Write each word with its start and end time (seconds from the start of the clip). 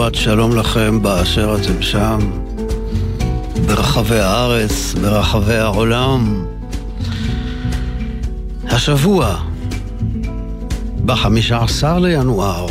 שבת 0.00 0.14
שלום 0.14 0.56
לכם 0.56 1.02
באשר 1.02 1.56
אתם 1.62 1.82
שם, 1.82 2.18
ברחבי 3.66 4.18
הארץ, 4.18 4.94
ברחבי 5.00 5.54
העולם. 5.54 6.44
השבוע, 8.68 9.36
ב-15 11.04 11.84
לינואר, 12.00 12.66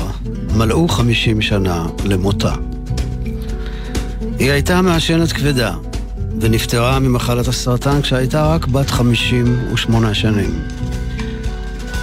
מלאו 0.55 0.87
50 0.87 1.41
שנה 1.41 1.85
למותה. 2.05 2.53
היא 4.39 4.51
הייתה 4.51 4.81
מעשנת 4.81 5.31
כבדה, 5.31 5.73
ונפטרה 6.41 6.99
ממחלת 6.99 7.47
הסרטן 7.47 8.01
כשהייתה 8.01 8.53
רק 8.53 8.67
בת 8.67 8.89
58 8.89 10.13
שנים. 10.13 10.59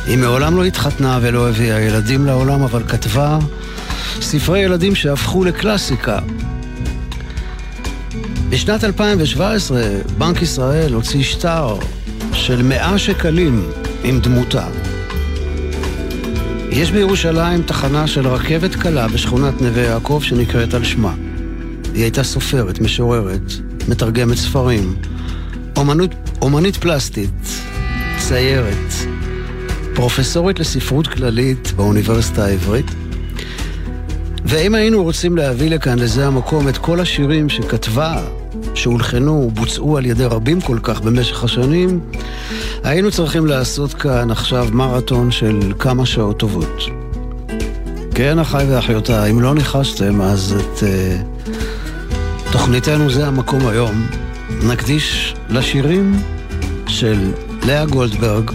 היא 0.07 0.19
מעולם 0.19 0.57
לא 0.57 0.65
התחתנה 0.65 1.19
ולא 1.23 1.49
הביאה 1.49 1.81
ילדים 1.81 2.27
לעולם, 2.27 2.63
אבל 2.63 2.83
כתבה 2.89 3.39
ספרי 4.27 4.59
ילדים 4.59 4.95
שהפכו 4.95 5.45
לקלאסיקה. 5.45 6.19
בשנת 8.49 8.85
2017 8.85 9.83
בנק 10.19 10.43
ישראל 10.43 10.93
הוציא 10.93 11.23
שטר 11.23 11.77
של 12.33 12.63
מאה 12.63 12.99
שקלים 12.99 13.71
עם 14.05 14.21
דמותה. 14.21 14.67
יש 16.71 16.91
בירושלים 16.91 17.63
תחנה 17.63 18.07
של 18.07 18.29
רכבת 18.29 18.75
קלה 18.75 19.09
בשכונת 19.09 19.63
נווה 19.63 19.83
יעקב 19.83 20.21
שנקראת 20.23 20.75
על 20.75 20.85
שמה. 20.85 21.15
היא 21.95 22.03
הייתה 22.03 22.23
סופרת, 22.23 22.81
משוררת, 22.81 23.53
מתרגמת 23.89 24.37
ספרים, 24.37 24.97
אומנות, 25.77 26.11
אומנית 26.43 26.77
פלסטית, 26.77 27.49
ציירת, 28.19 28.93
פרופסורית 29.95 30.59
לספרות 30.59 31.07
כללית 31.07 31.73
באוניברסיטה 31.77 32.45
העברית. 32.45 33.06
ואם 34.49 34.75
היינו 34.75 35.03
רוצים 35.03 35.37
להביא 35.37 35.71
לכאן, 35.71 35.99
לזה 35.99 36.27
המקום, 36.27 36.69
את 36.69 36.79
כל 36.79 37.01
השירים 37.01 37.49
שכתבה, 37.49 38.23
שהולחנו 38.75 39.33
ובוצעו 39.33 39.97
על 39.97 40.07
ידי 40.07 40.25
רבים 40.25 40.61
כל 40.61 40.79
כך 40.83 41.01
במשך 41.01 41.45
השנים, 41.45 42.01
היינו 42.85 43.11
צריכים 43.11 43.47
לעשות 43.47 43.95
כאן 43.95 44.31
עכשיו 44.31 44.69
מרתון 44.73 45.31
של 45.31 45.73
כמה 45.79 46.07
שעות 46.07 46.39
טובות. 46.39 46.83
כן, 48.15 48.39
אחיי 48.39 48.67
ואחיותיי, 48.71 49.31
אם 49.31 49.41
לא 49.41 49.55
ניחשתם, 49.55 50.21
אז 50.21 50.57
את 50.61 50.79
uh, 50.79 51.47
תוכניתנו 52.53 53.11
זה 53.11 53.27
המקום 53.27 53.67
היום. 53.67 54.07
נקדיש 54.63 55.35
לשירים 55.49 56.23
של 56.87 57.33
לאה 57.67 57.87
גולדברג, 57.87 58.51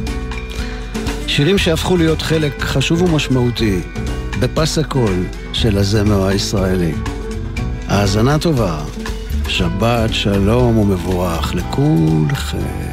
שירים 1.27 1.57
שהפכו 1.57 1.97
להיות 1.97 2.21
חלק 2.21 2.61
חשוב 2.61 3.01
ומשמעותי 3.01 3.79
בפס 4.39 4.77
הקול 4.77 5.13
של 5.61 5.77
הזמר 5.77 6.27
הישראלי. 6.27 6.93
האזנה 7.87 8.39
טובה, 8.39 8.83
שבת 9.47 10.13
שלום 10.13 10.77
ומבורך 10.77 11.55
לכולכם. 11.55 12.90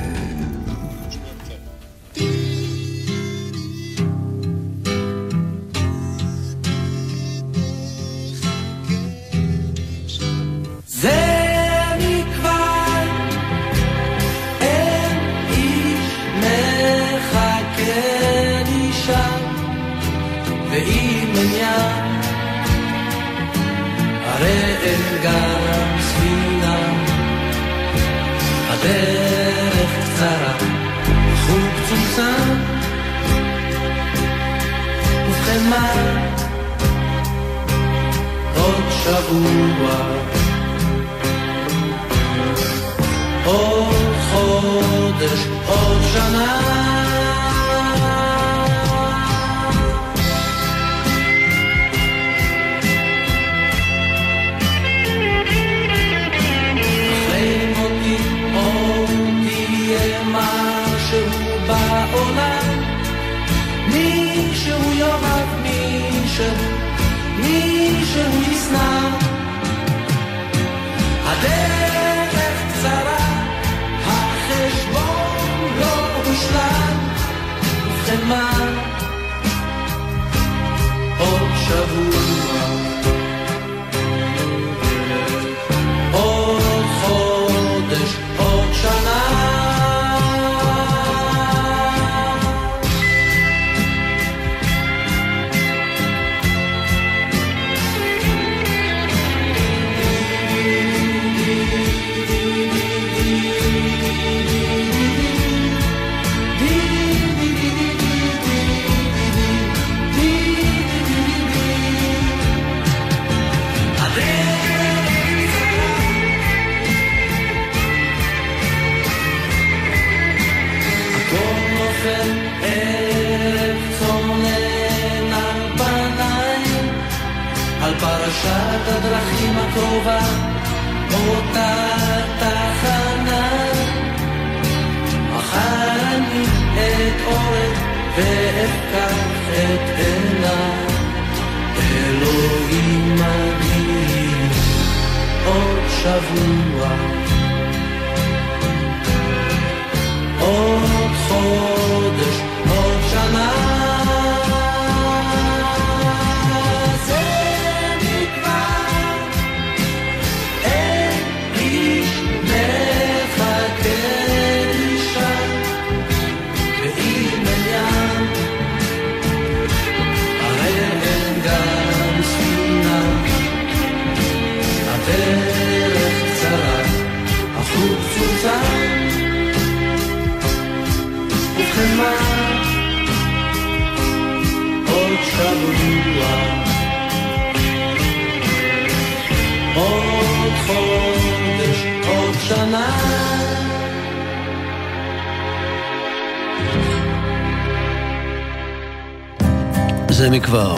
זה 200.18 200.30
מכבר, 200.30 200.76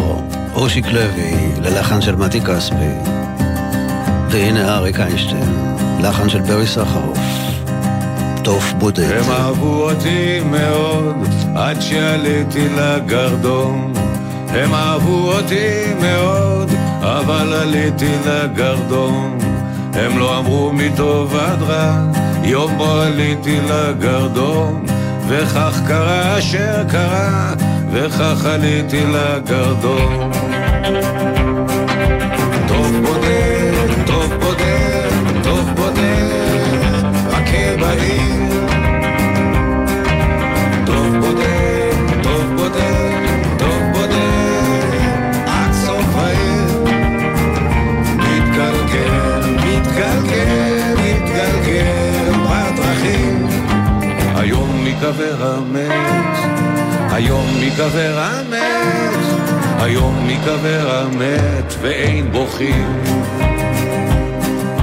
אושיק 0.54 0.87
לוי, 0.87 1.52
ללחן 1.62 2.00
של 2.00 2.16
מתי 2.16 2.40
כספי. 2.40 2.92
והנה 4.31 4.76
אריק 4.76 5.00
איינשטיין, 5.00 5.76
לחן 6.02 6.28
של 6.28 6.40
ברי 6.40 6.66
סחרוף. 6.66 7.19
תוף 8.44 8.72
בודד. 8.72 9.12
הם 9.12 9.31
אהבו 9.31 9.90
אותי 9.90 10.40
מאוד 10.50 11.16
עד 11.56 11.81
שעליתי 11.81 12.69
לגרדום. 12.69 13.92
הם 14.48 14.75
אהבו 14.75 15.32
אותי 15.32 15.94
מאוד, 16.00 16.70
אבל 17.00 17.52
עליתי 17.52 18.12
לגרדום. 18.26 19.38
הם 19.93 20.19
לא 20.19 20.38
אמרו 20.38 20.72
מטוב 20.72 21.36
עד 21.36 21.62
רע, 21.62 22.06
יום 22.43 22.78
בו 22.78 22.93
עליתי 22.93 23.58
לגרדום. 23.60 24.84
וכך 25.28 25.81
קרה 25.86 26.38
אשר 26.38 26.84
קרה, 26.88 27.54
וכך 27.92 28.44
עליתי 28.44 29.04
לגרדום. 29.06 30.39
מקבר 57.81 58.19
המת, 58.19 59.41
היום 59.79 60.27
מקבר 60.27 60.91
המת 60.91 61.75
ואין 61.81 62.32
בוכים. 62.32 63.03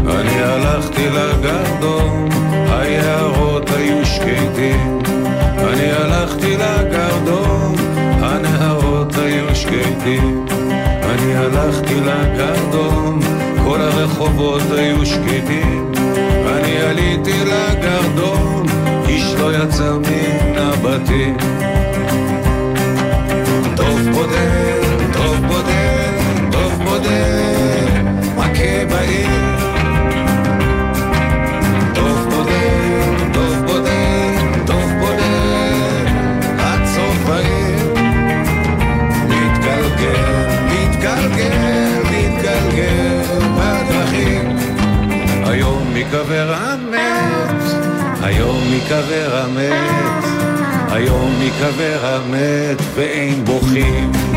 אני 0.10 0.44
הלכתי 0.44 1.10
לגרדום, 1.10 2.30
היערות 2.70 3.70
היו 3.70 4.06
שקטים. 4.06 5.00
אני 5.68 5.92
הלכתי 5.92 6.58
לגרדום, 6.58 7.76
הנהרות 8.22 9.16
היו 9.18 9.56
שקטים. 9.56 10.46
אני 11.04 11.36
הלכתי 11.36 11.96
לגרדום, 11.96 13.20
כל 13.66 13.82
הרחובות 13.82 14.62
היו 14.78 15.06
שקטים. 15.06 15.92
אני 16.48 16.82
עליתי 16.82 17.46
לגרדום, 17.46 18.66
איש 19.08 19.34
לא 19.40 19.64
יצא 19.64 19.94
מן 19.94 20.58
הבתים. 20.58 21.38
בודד, 24.18 25.14
טוב 25.14 25.46
בודד, 25.48 26.12
טוב 26.52 26.84
בודד, 26.84 28.02
מכה 28.36 28.86
בעיר. 28.90 29.30
טוב 31.94 32.30
בודד, 32.30 33.34
טוב 33.34 33.66
בודד, 33.66 34.66
טוב 34.66 34.92
בודד, 35.00 36.06
עד 36.60 36.86
סוף 36.86 37.30
העיר. 37.30 37.94
מתגלגל, 39.28 40.48
מתגלגל, 40.66 42.02
מתגלגל 42.12 43.22
בדרכים. 43.58 44.58
היום 45.44 45.94
מקבר 45.94 46.54
המת, 46.54 47.62
היום 48.22 48.63
מקבר 48.72 49.44
המת, 49.44 50.24
היום 50.92 51.31
מקבר 51.40 52.00
המת 52.04 52.56
ואין 52.96 53.46
בוכים. 53.46 54.37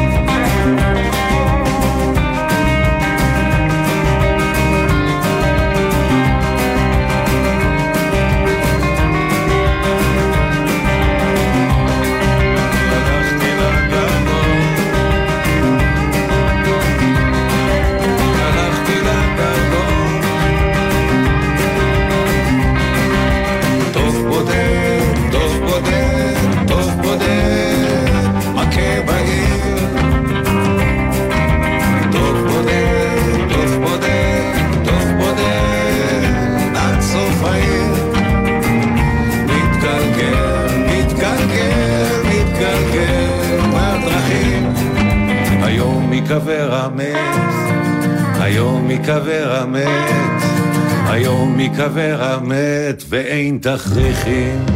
תכריכים. 53.63 54.67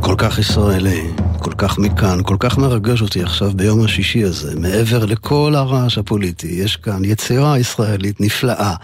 כל 0.00 0.14
כך 0.18 0.38
ישראלי, 0.38 1.02
כל 1.38 1.52
כך 1.58 1.78
מכאן, 1.78 2.18
כל 2.22 2.36
כך 2.40 2.58
מרגש 2.58 3.02
אותי 3.02 3.22
עכשיו 3.22 3.50
ביום 3.54 3.84
השישי 3.84 4.24
הזה, 4.24 4.60
מעבר 4.60 5.04
לכל 5.04 5.54
הרעש 5.56 5.98
הפוליטי, 5.98 6.46
יש 6.46 6.76
כאן 6.76 7.04
יצירה 7.04 7.58
ישראלית 7.58 8.20
נפלאה. 8.20 8.74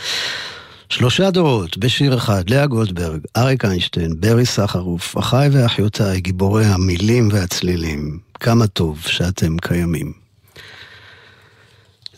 שלושה 0.88 1.30
דורות 1.30 1.78
בשיר 1.78 2.16
אחד, 2.16 2.50
לאה 2.50 2.66
גולדברג, 2.66 3.21
אריק 3.37 3.64
איינשטיין, 3.64 4.14
ברי 4.21 4.47
סחרוף, 4.47 5.18
אחיי 5.18 5.49
ואחיותיי, 5.52 6.21
גיבורי 6.21 6.64
המילים 6.64 7.28
והצלילים. 7.33 8.18
כמה 8.40 8.66
טוב 8.66 9.00
שאתם 9.00 9.56
קיימים. 9.59 10.24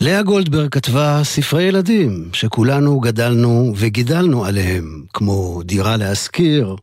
לאה 0.06 0.22
גולדברג 0.22 0.68
כתבה 0.70 1.20
ספרי 1.24 1.62
ילדים 1.62 2.28
שכולנו 2.32 3.00
גדלנו 3.00 3.74
וגידלנו 3.76 4.44
עליהם, 4.44 5.02
כמו 5.12 5.62
דירה 5.64 5.96
להשכיר, 5.96 6.76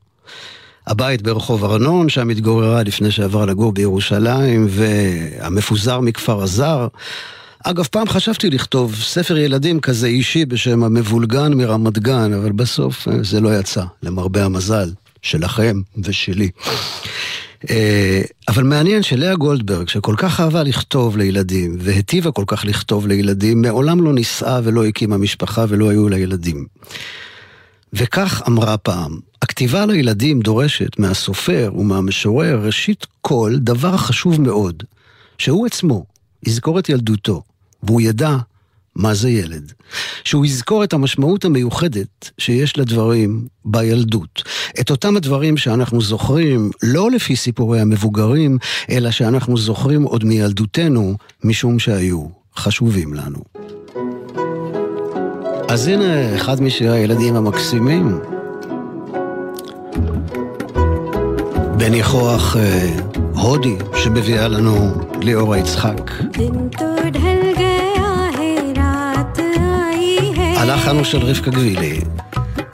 הבית 0.87 1.21
ברחוב 1.21 1.63
ארנון, 1.63 2.09
שם 2.09 2.29
התגוררה 2.29 2.83
לפני 2.83 3.11
שעברה 3.11 3.45
לגור 3.45 3.71
בירושלים, 3.71 4.67
והמפוזר 4.69 5.99
מכפר 5.99 6.43
הזר. 6.43 6.87
אגב, 7.63 7.87
פעם 7.91 8.09
חשבתי 8.09 8.49
לכתוב 8.49 8.95
ספר 8.95 9.37
ילדים 9.37 9.79
כזה 9.79 10.07
אישי 10.07 10.45
בשם 10.45 10.83
המבולגן 10.83 11.53
מרמת 11.53 11.99
גן, 11.99 12.33
אבל 12.33 12.51
בסוף 12.51 13.07
אה, 13.07 13.13
זה 13.23 13.41
לא 13.41 13.59
יצא, 13.59 13.83
למרבה 14.03 14.45
המזל, 14.45 14.89
שלכם 15.21 15.81
ושלי. 16.03 16.49
אה, 17.69 18.21
אבל 18.47 18.63
מעניין 18.63 19.03
שלאה 19.03 19.35
גולדברג, 19.35 19.89
שכל 19.89 20.15
כך 20.17 20.39
אהבה 20.39 20.63
לכתוב 20.63 21.17
לילדים, 21.17 21.77
והיטיבה 21.79 22.31
כל 22.31 22.43
כך 22.47 22.65
לכתוב 22.65 23.07
לילדים, 23.07 23.61
מעולם 23.61 24.03
לא 24.03 24.13
נישאה 24.13 24.59
ולא 24.63 24.85
הקימה 24.85 25.17
משפחה 25.17 25.65
ולא 25.69 25.89
היו 25.89 26.09
לה 26.09 26.17
ילדים. 26.17 26.65
וכך 27.93 28.41
אמרה 28.47 28.77
פעם, 28.77 29.19
הכתיבה 29.41 29.85
לילדים 29.85 30.41
דורשת 30.41 30.99
מהסופר 30.99 31.71
ומהמשורר 31.77 32.59
ראשית 32.65 33.07
כל 33.21 33.55
דבר 33.57 33.97
חשוב 33.97 34.41
מאוד, 34.41 34.83
שהוא 35.37 35.65
עצמו 35.65 36.05
יזכור 36.47 36.79
את 36.79 36.89
ילדותו, 36.89 37.43
והוא 37.83 38.01
ידע 38.01 38.37
מה 38.95 39.13
זה 39.13 39.29
ילד. 39.29 39.71
שהוא 40.23 40.45
יזכור 40.45 40.83
את 40.83 40.93
המשמעות 40.93 41.45
המיוחדת 41.45 42.31
שיש 42.37 42.77
לדברים 42.77 43.47
בילדות. 43.65 44.43
את 44.81 44.91
אותם 44.91 45.17
הדברים 45.17 45.57
שאנחנו 45.57 46.01
זוכרים 46.01 46.71
לא 46.83 47.11
לפי 47.11 47.35
סיפורי 47.35 47.81
המבוגרים, 47.81 48.57
אלא 48.89 49.11
שאנחנו 49.11 49.57
זוכרים 49.57 50.03
עוד 50.03 50.23
מילדותנו, 50.23 51.17
משום 51.43 51.79
שהיו 51.79 52.25
חשובים 52.55 53.13
לנו. 53.13 53.39
אז 55.69 55.87
הנה 55.87 56.35
אחד 56.35 56.61
משירי 56.61 56.97
הילדים 56.97 57.35
המקסימים. 57.35 58.19
בני 61.77 62.03
כוח 62.03 62.57
אה, 62.57 62.99
הודי 63.33 63.75
שמביאה 63.95 64.47
לנו 64.47 64.91
ליאורה 65.21 65.57
יצחק. 65.57 66.11
הלחן 70.62 70.96
הוא 70.96 71.04
של 71.04 71.18
רבקה 71.18 71.50
גבילי. 71.50 72.00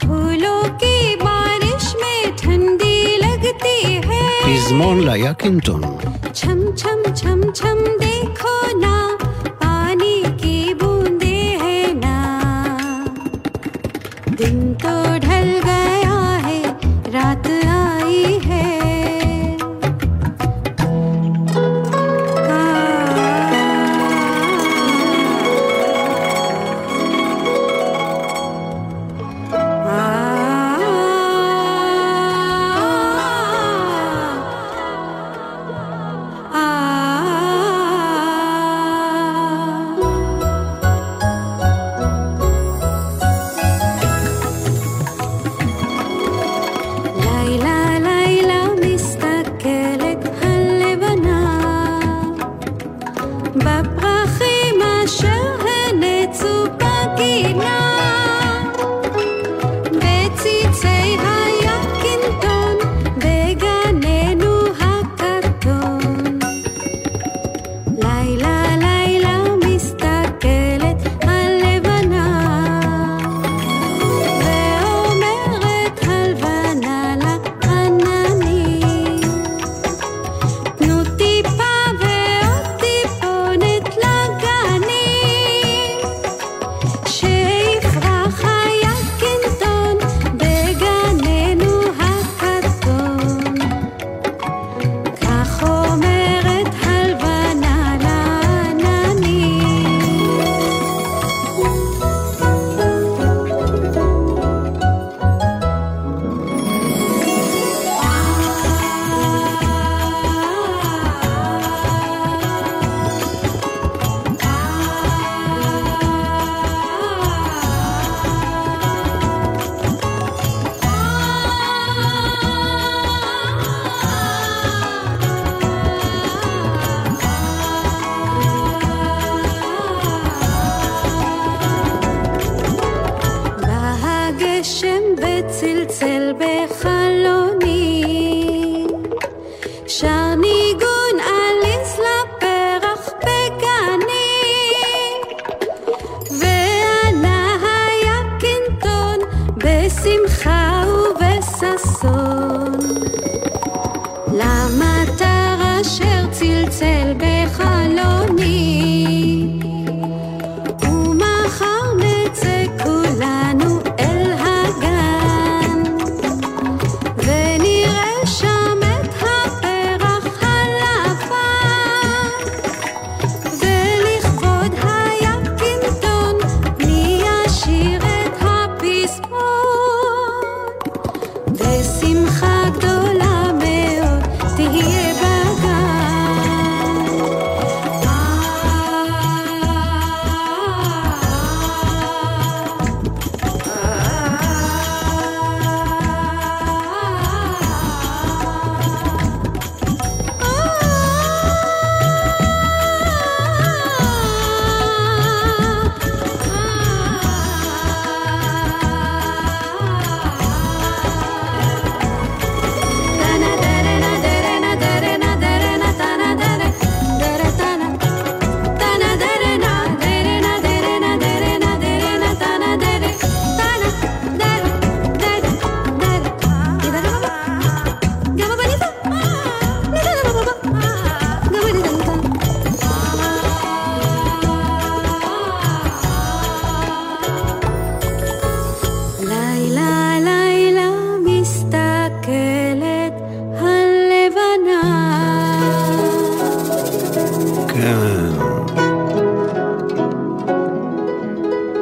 फूलों 0.05 0.63
की 0.81 0.97
बारिश 1.27 1.85
में 2.01 2.21
ठंडी 2.41 2.97
लगती 3.25 3.79
है 4.07 4.23
פזמון 4.45 4.97
ליה 5.07 5.33
קינטון. 5.33 5.81
छम 6.39 6.59
छम 6.81 6.99
छम 7.19 7.39
छम 7.59 7.77
देखो 8.01 8.18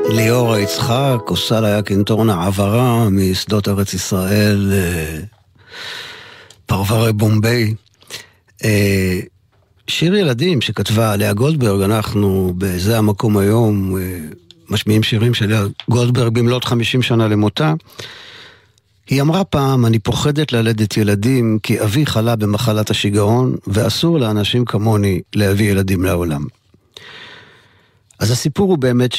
ליאורה 0.08 0.60
יצחק 0.60 1.18
עושה 1.24 1.60
לה 1.60 1.82
קינטורנה 1.82 2.34
העברה 2.34 3.10
משדות 3.10 3.68
ארץ 3.68 3.94
ישראל 3.94 4.72
לפרברי 6.64 7.12
בומביי. 7.12 7.74
אה, 8.64 9.20
שיר 9.88 10.14
ילדים 10.14 10.60
שכתבה 10.60 11.16
לאה 11.16 11.32
גולדברג, 11.32 11.82
אנחנו 11.82 12.54
בזה 12.58 12.98
המקום 12.98 13.36
היום 13.36 13.96
אה, 13.96 14.18
משמיעים 14.70 15.02
שירים 15.02 15.34
של 15.34 15.50
לאה 15.50 15.64
גולדברג 15.90 16.32
במלאת 16.32 16.64
50 16.64 17.02
שנה 17.02 17.28
למותה. 17.28 17.74
היא 19.08 19.22
אמרה 19.22 19.44
פעם, 19.44 19.86
אני 19.86 19.98
פוחדת 19.98 20.52
ללדת 20.52 20.96
ילדים 20.96 21.58
כי 21.62 21.80
אבי 21.80 22.06
חלה 22.06 22.36
במחלת 22.36 22.90
השיגעון 22.90 23.56
ואסור 23.66 24.18
לאנשים 24.18 24.64
כמוני 24.64 25.20
להביא 25.34 25.70
ילדים 25.70 26.04
לעולם. 26.04 26.44
אז 28.18 28.30
הסיפור 28.30 28.70
הוא 28.70 28.78
באמת 28.78 29.14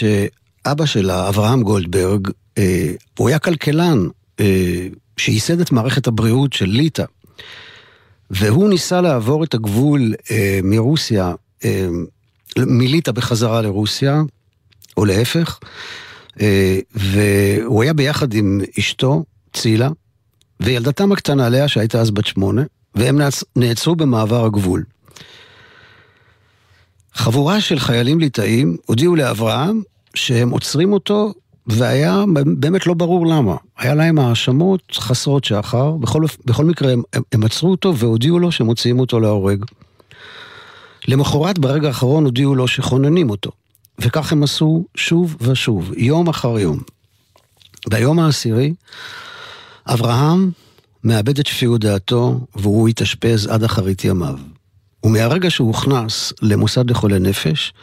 שאבא 0.68 0.86
שלה, 0.86 1.30
אברהם 1.30 1.64
גולדברג, 1.64 2.28
אה, 2.58 2.92
הוא 3.18 3.30
היה 3.30 3.40
כלכלן 3.40 4.08
אה, 4.40 4.88
שייסד 5.18 5.60
את 5.60 5.72
מערכת 5.72 6.08
הבריאות 6.08 6.54
של 6.54 6.66
ליטא. 6.66 7.04
והוא 8.32 8.70
ניסה 8.70 9.02
לעבור 9.02 9.44
את 9.44 9.54
הגבול 9.54 10.14
אה, 10.32 10.60
מרוסיה, 10.64 11.34
אה, 11.66 11.88
מליטא 12.58 13.12
בחזרה 13.12 13.62
לרוסיה, 13.62 14.22
או 14.98 15.06
להפך, 15.06 15.60
אה, 16.42 16.80
והוא 16.94 17.84
היה 17.84 17.94
ביחד 17.94 18.34
עם 18.34 18.62
אשתו, 18.80 19.24
צילה, 19.54 19.90
וילדתם 20.60 21.12
הקטנה 21.12 21.50
לאה, 21.50 21.68
שהייתה 21.68 22.02
אז 22.02 22.12
בת 22.12 22.26
שמונה, 22.26 22.64
והם 22.96 23.18
נעצ... 23.18 23.44
נעצרו 23.56 23.96
במעבר 23.96 24.46
הגבול. 24.46 24.84
חבורה 27.14 27.62
של 27.62 27.80
חיילים 27.80 28.20
ליטאים 28.20 28.78
הודיעו 28.86 29.16
לאברהם 29.16 29.82
שהם 30.14 30.50
עוצרים 30.50 30.94
אותו, 30.94 31.34
והיה 31.68 32.24
באמת 32.58 32.88
לא 32.88 32.94
ברור 32.94 33.28
למה. 33.28 33.56
היה 33.78 33.96
להם 33.96 34.20
האשמות 34.20 34.82
חסרות 34.94 35.44
שחר, 35.44 35.92
בכל, 35.92 36.24
בכל 36.46 36.66
מקרה 36.66 36.92
הם, 36.94 37.02
הם 37.32 37.44
עצרו 37.44 37.72
אותו 37.72 37.96
והודיעו 37.98 38.40
לו 38.40 38.52
שמוציאים 38.52 39.00
אותו 39.00 39.20
להורג. 39.20 39.66
למחרת, 41.08 41.60
ברגע 41.60 41.88
האחרון, 41.88 42.26
הודיעו 42.26 42.56
לו 42.56 42.68
שכוננים 42.68 43.30
אותו. 43.30 43.52
וכך 44.00 44.32
הם 44.32 44.44
עשו 44.44 44.86
שוב 44.96 45.36
ושוב, 45.42 45.92
יום 45.98 46.30
אחר 46.30 46.60
יום. 46.60 46.80
ביום 47.90 48.20
העשירי, 48.20 48.74
אברהם 49.88 50.52
מאבד 51.04 51.40
את 51.40 51.48
שפיות 51.48 51.82
דעתו, 51.82 52.40
והוא 52.56 52.88
התאשפז 52.88 53.48
עד 53.48 53.64
אחרית 53.64 54.06
ימיו. 54.06 54.36
ומהרגע 55.04 55.50
שהוא 55.50 55.68
הוכנס 55.68 56.34
למוסד 56.42 56.90
לחולי 56.90 57.20
נפש, 57.20 57.74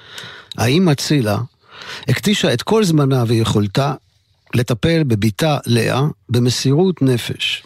האמא 0.58 0.94
צילה 0.94 1.38
הקדישה 2.08 2.52
את 2.52 2.62
כל 2.62 2.84
זמנה 2.84 3.24
ויכולתה 3.26 3.94
לטפל 4.54 5.02
בבתה 5.04 5.58
לאה 5.66 6.02
במסירות 6.28 7.02
נפש. 7.02 7.62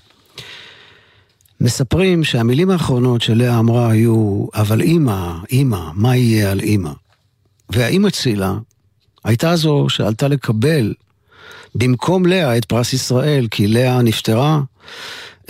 מספרים 1.61 2.25
שהמילים 2.25 2.71
האחרונות 2.71 3.23
שלאה 3.23 3.59
אמרה 3.59 3.91
היו, 3.91 4.47
אבל 4.55 4.83
אמא, 4.83 5.33
אמא, 5.53 5.91
מה 5.95 6.17
יהיה 6.17 6.51
על 6.51 6.61
אמא? 6.61 6.91
והאמא 7.71 8.11
צילה 8.11 8.55
הייתה 9.25 9.57
זו 9.57 9.87
שעלתה 9.89 10.29
לקבל 10.29 10.95
במקום 11.75 12.27
לאה 12.27 12.57
את 12.57 12.65
פרס 12.65 12.93
ישראל, 12.93 13.47
כי 13.51 13.67
לאה 13.67 14.03
נפטרה 14.03 14.61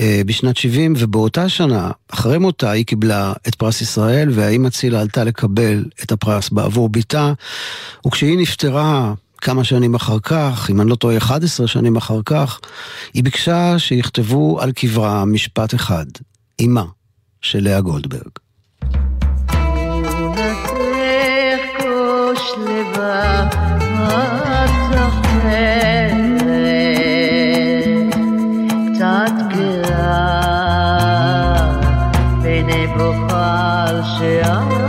אה, 0.00 0.22
בשנת 0.26 0.56
70, 0.56 0.94
ובאותה 0.98 1.48
שנה, 1.48 1.90
אחרי 2.12 2.38
מותה, 2.38 2.70
היא 2.70 2.84
קיבלה 2.84 3.32
את 3.48 3.54
פרס 3.54 3.80
ישראל, 3.80 4.28
והאמא 4.32 4.68
צילה 4.68 5.00
עלתה 5.00 5.24
לקבל 5.24 5.84
את 6.02 6.12
הפרס 6.12 6.50
בעבור 6.50 6.88
בתה, 6.88 7.32
וכשהיא 8.06 8.38
נפטרה 8.38 9.14
כמה 9.40 9.64
שנים 9.64 9.94
אחר 9.94 10.18
כך, 10.22 10.70
אם 10.70 10.80
אני 10.80 10.90
לא 10.90 10.94
טועה 10.94 11.16
11 11.16 11.66
שנים 11.66 11.96
אחר 11.96 12.20
כך, 12.24 12.60
היא 13.14 13.24
ביקשה 13.24 13.78
שיכתבו 13.78 14.60
על 14.60 14.72
קברה 14.72 15.24
משפט 15.24 15.74
אחד, 15.74 16.06
אמה 16.60 16.84
של 17.40 17.64
לאה 17.64 17.80
גולדברג. 17.80 18.30
קצת 23.00 23.59
Geana. 34.20 34.79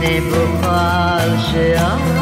Ne 0.00 0.20
bu 0.30 0.62
karşıya 0.62 2.17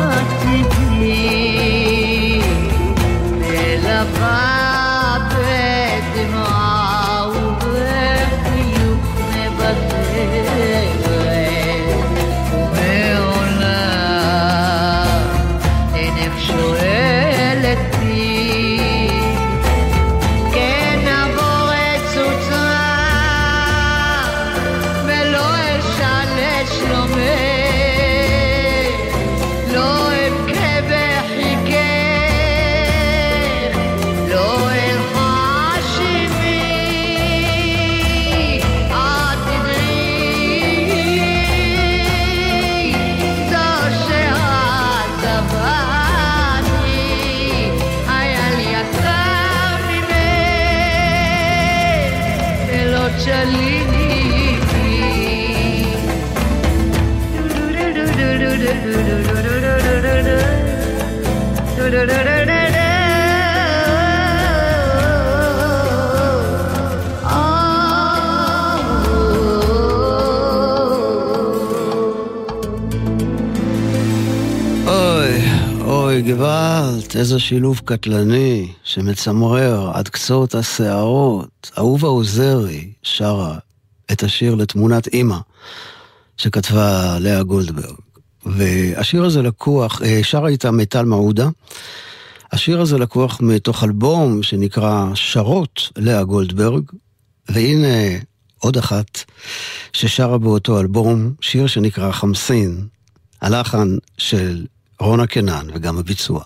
גוואלד, 76.20 77.16
איזה 77.16 77.40
שילוב 77.40 77.80
קטלני, 77.84 78.72
שמצמרר 78.84 79.90
עד 79.94 80.08
קצות 80.08 80.54
השערות. 80.54 81.70
אהובה 81.78 82.08
עוזרי 82.08 82.90
שרה 83.02 83.58
את 84.12 84.22
השיר 84.22 84.54
לתמונת 84.54 85.06
אימא, 85.06 85.38
שכתבה 86.36 87.18
לאה 87.20 87.42
גולדברג. 87.42 87.94
והשיר 88.46 89.24
הזה 89.24 89.42
לקוח, 89.42 90.02
אה, 90.02 90.20
שרה 90.22 90.48
איתה 90.48 90.70
מיטל 90.70 91.04
מעודה. 91.04 91.48
השיר 92.52 92.80
הזה 92.80 92.98
לקוח 92.98 93.40
מתוך 93.40 93.84
אלבום 93.84 94.42
שנקרא 94.42 95.06
שרות 95.14 95.90
לאה 95.96 96.24
גולדברג, 96.24 96.82
והנה 97.48 98.18
עוד 98.58 98.76
אחת 98.76 99.24
ששרה 99.92 100.38
באותו 100.38 100.80
אלבום, 100.80 101.32
שיר 101.40 101.66
שנקרא 101.66 102.12
חמסין, 102.12 102.86
הלחן 103.42 103.96
של 104.18 104.66
רונה 105.00 105.26
קנן 105.26 105.66
וגם 105.74 105.98
הביצוע. 105.98 106.42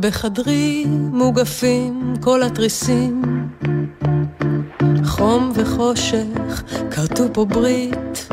בחדרי 0.00 0.84
מוגפים 1.12 2.14
כל 2.20 2.42
התריסים, 2.42 3.22
חום 5.04 5.52
וחושך 5.54 6.62
כרתו 6.90 7.24
פה 7.32 7.44
ברית, 7.44 8.28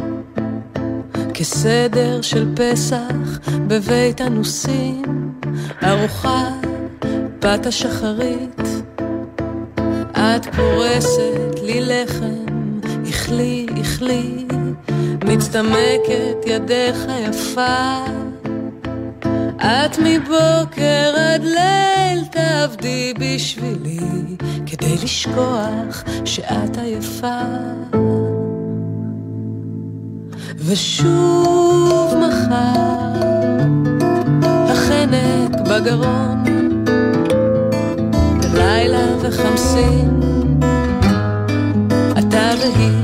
כסדר 1.33 2.21
של 2.21 2.55
פסח 2.55 3.39
בבית 3.67 4.21
הנוסים, 4.21 5.03
ארוחה 5.83 6.49
בת 7.41 7.65
השחרית. 7.65 8.86
את 10.17 10.55
פורסת 10.55 11.59
לי 11.63 11.81
לחם, 11.81 12.79
איכלי, 13.05 13.65
איכלי, 13.77 14.45
מצטמקת 15.25 16.45
ידך 16.45 16.95
יפה. 17.29 18.05
את 19.57 19.99
מבוקר 19.99 21.13
עד 21.17 21.43
ליל 21.43 22.25
תעבדי 22.31 23.13
בשבילי, 23.19 23.99
כדי 24.65 24.95
לשכוח 25.03 26.03
שאת 26.25 26.77
עייפה. 26.77 27.41
ושוב 30.57 32.15
מחר, 32.15 33.27
החנק 34.43 35.67
בגרון, 35.69 36.56
לילה 38.77 39.05
וחמסין, 39.21 40.21
אתה 42.19 42.51
והיא. 42.59 42.97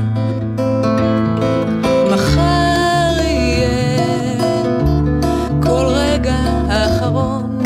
מחר 2.12 3.20
יהיה 3.20 4.42
כל 5.62 5.86
רגע 5.86 6.36
האחרון, 6.68 7.58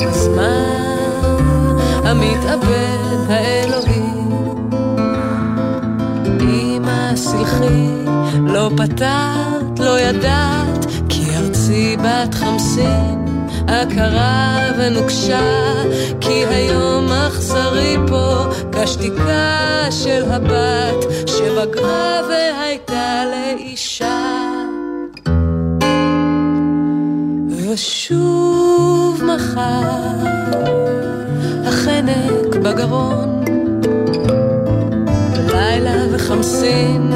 הזמן 0.00 1.78
המתאבד 2.04 3.28
האלוהי. 3.28 4.02
אמא 6.40 7.16
סלחי, 7.16 7.86
לא 8.46 8.70
פתרת, 8.76 9.78
לא 9.78 10.00
ידעת, 10.00 10.86
כי 11.08 11.36
ארצי 11.36 11.96
בת 11.96 12.34
חמסין. 12.34 13.11
עקרה 13.72 14.58
ונוקשה, 14.78 15.40
כי 16.20 16.44
היום 16.46 17.12
אכזרי 17.12 17.96
פה 18.08 18.44
כשתיקה 18.72 19.86
של 19.90 20.22
הבת 20.30 21.04
שבגרה 21.26 22.20
והייתה 22.28 23.24
לאישה. 23.30 24.42
ושוב 27.72 29.22
מחר 29.24 30.22
החנק 31.64 32.56
בגרון, 32.62 33.44
לילה 35.52 36.04
וחמסין, 36.12 37.12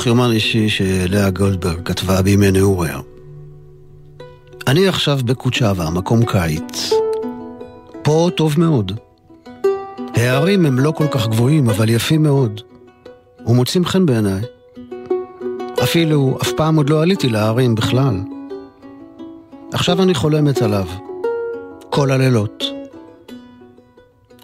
מתוך 0.00 0.06
יומן 0.06 0.30
אישי 0.32 0.68
שלאה 0.68 1.30
גולדברג 1.30 1.82
כתבה 1.84 2.22
בימי 2.22 2.50
נעוריה. 2.50 2.98
אני 4.66 4.88
עכשיו 4.88 5.18
בקוצ'אווה, 5.24 5.90
מקום 5.90 6.24
קיץ. 6.24 6.90
פה 8.02 8.28
טוב 8.36 8.54
מאוד. 8.58 8.92
הערים 10.14 10.66
הם 10.66 10.78
לא 10.78 10.90
כל 10.90 11.06
כך 11.10 11.28
גבוהים, 11.28 11.70
אבל 11.70 11.88
יפים 11.88 12.22
מאוד. 12.22 12.60
ומוצאים 13.46 13.84
חן 13.84 14.06
בעיניי. 14.06 14.42
אפילו 15.82 16.38
אף 16.42 16.52
פעם 16.56 16.76
עוד 16.76 16.90
לא 16.90 17.02
עליתי 17.02 17.28
להרים 17.28 17.74
בכלל. 17.74 18.20
עכשיו 19.72 20.02
אני 20.02 20.14
חולמת 20.14 20.62
עליו. 20.62 20.86
כל 21.90 22.10
הלילות. 22.10 22.64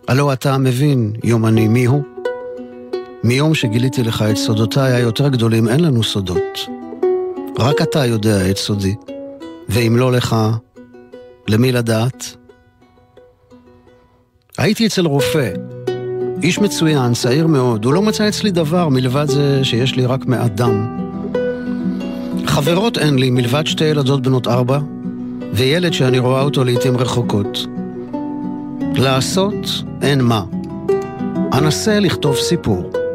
הלא 0.08 0.32
אתה 0.32 0.58
מבין, 0.58 1.12
יומני, 1.24 1.68
מי 1.68 1.84
הוא? 1.84 2.15
מיום 3.26 3.54
שגיליתי 3.54 4.02
לך 4.02 4.24
את 4.30 4.36
סודותיי 4.36 4.92
היותר 4.92 5.28
גדולים, 5.28 5.68
אין 5.68 5.80
לנו 5.80 6.02
סודות. 6.02 6.58
רק 7.58 7.82
אתה 7.82 8.06
יודע 8.06 8.50
את 8.50 8.56
סודי, 8.56 8.94
ואם 9.68 9.96
לא 9.96 10.12
לך, 10.12 10.36
למי 11.48 11.72
לדעת? 11.72 12.36
הייתי 14.58 14.86
אצל 14.86 15.06
רופא, 15.06 15.52
איש 16.42 16.58
מצוין, 16.58 17.12
צעיר 17.12 17.46
מאוד, 17.46 17.84
הוא 17.84 17.94
לא 17.94 18.02
מצא 18.02 18.28
אצלי 18.28 18.50
דבר 18.50 18.88
מלבד 18.88 19.28
זה 19.28 19.64
שיש 19.64 19.96
לי 19.96 20.06
רק 20.06 20.26
מעט 20.26 20.50
דם. 20.50 20.96
חברות 22.46 22.98
אין 22.98 23.18
לי 23.18 23.30
מלבד 23.30 23.66
שתי 23.66 23.84
ילדות 23.84 24.22
בנות 24.22 24.48
ארבע, 24.48 24.78
וילד 25.52 25.92
שאני 25.92 26.18
רואה 26.18 26.42
אותו 26.42 26.64
לעתים 26.64 26.96
רחוקות. 26.96 27.66
לעשות 28.94 29.82
אין 30.02 30.20
מה. 30.20 30.44
אנסה 31.52 32.00
לכתוב 32.00 32.36
סיפור. 32.36 33.05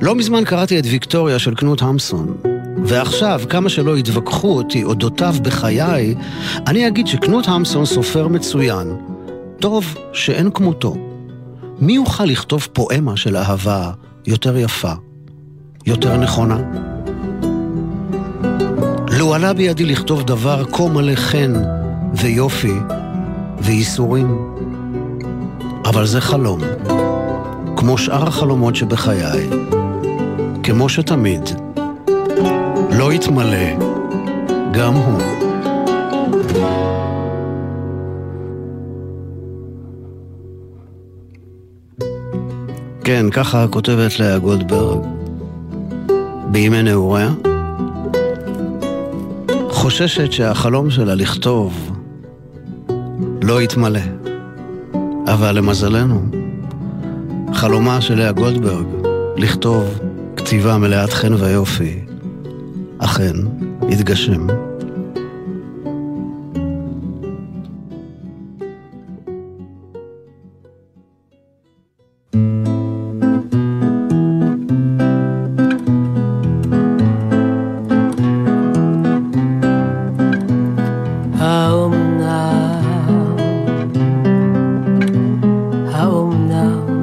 לא 0.00 0.14
מזמן 0.14 0.44
קראתי 0.44 0.78
את 0.78 0.84
ויקטוריה 0.86 1.38
של 1.38 1.54
קנות 1.54 1.82
המסון, 1.82 2.36
ועכשיו, 2.84 3.40
כמה 3.48 3.68
שלא 3.68 3.98
יתווכחו 3.98 4.56
אותי 4.56 4.84
אודותיו 4.84 5.34
בחיי, 5.42 6.14
אני 6.66 6.88
אגיד 6.88 7.06
שקנות 7.06 7.48
המסון 7.48 7.84
סופר 7.84 8.28
מצוין. 8.28 8.96
טוב 9.60 9.96
שאין 10.12 10.50
כמותו. 10.54 10.96
מי 11.80 11.92
יוכל 11.92 12.24
לכתוב 12.24 12.68
פואמה 12.72 13.16
של 13.16 13.36
אהבה 13.36 13.90
יותר 14.26 14.56
יפה, 14.56 14.92
יותר 15.86 16.16
נכונה? 16.16 16.58
לו 19.18 19.34
עלה 19.34 19.52
בידי 19.52 19.86
לכתוב 19.86 20.22
דבר 20.22 20.64
כה 20.72 20.88
מלא 20.88 21.14
חן 21.14 21.52
ויופי 22.14 22.74
וייסורים. 23.60 24.38
אבל 25.84 26.06
זה 26.06 26.20
חלום, 26.20 26.60
כמו 27.76 27.98
שאר 27.98 28.28
החלומות 28.28 28.76
שבחיי. 28.76 29.48
כמו 30.68 30.88
שתמיד, 30.88 31.40
לא 32.98 33.12
יתמלא 33.12 33.76
גם 34.72 34.94
הוא. 34.94 35.20
כן, 43.04 43.30
ככה 43.30 43.66
כותבת 43.68 44.18
לאה 44.20 44.38
גולדברג 44.38 44.98
בימי 46.50 46.82
נעוריה. 46.82 47.30
חוששת 49.70 50.32
שהחלום 50.32 50.90
שלה 50.90 51.14
לכתוב 51.14 51.90
לא 53.42 53.62
יתמלא. 53.62 54.00
אבל 55.26 55.58
למזלנו, 55.58 56.22
חלומה 57.54 58.00
של 58.00 58.18
לאה 58.18 58.32
גולדברג 58.32 58.86
לכתוב 59.36 60.07
כתיבה 60.38 60.78
מלאת 60.78 61.12
חן 61.12 61.34
ויופי, 61.34 62.00
אכן 62.98 63.34
התגשם. 63.92 64.46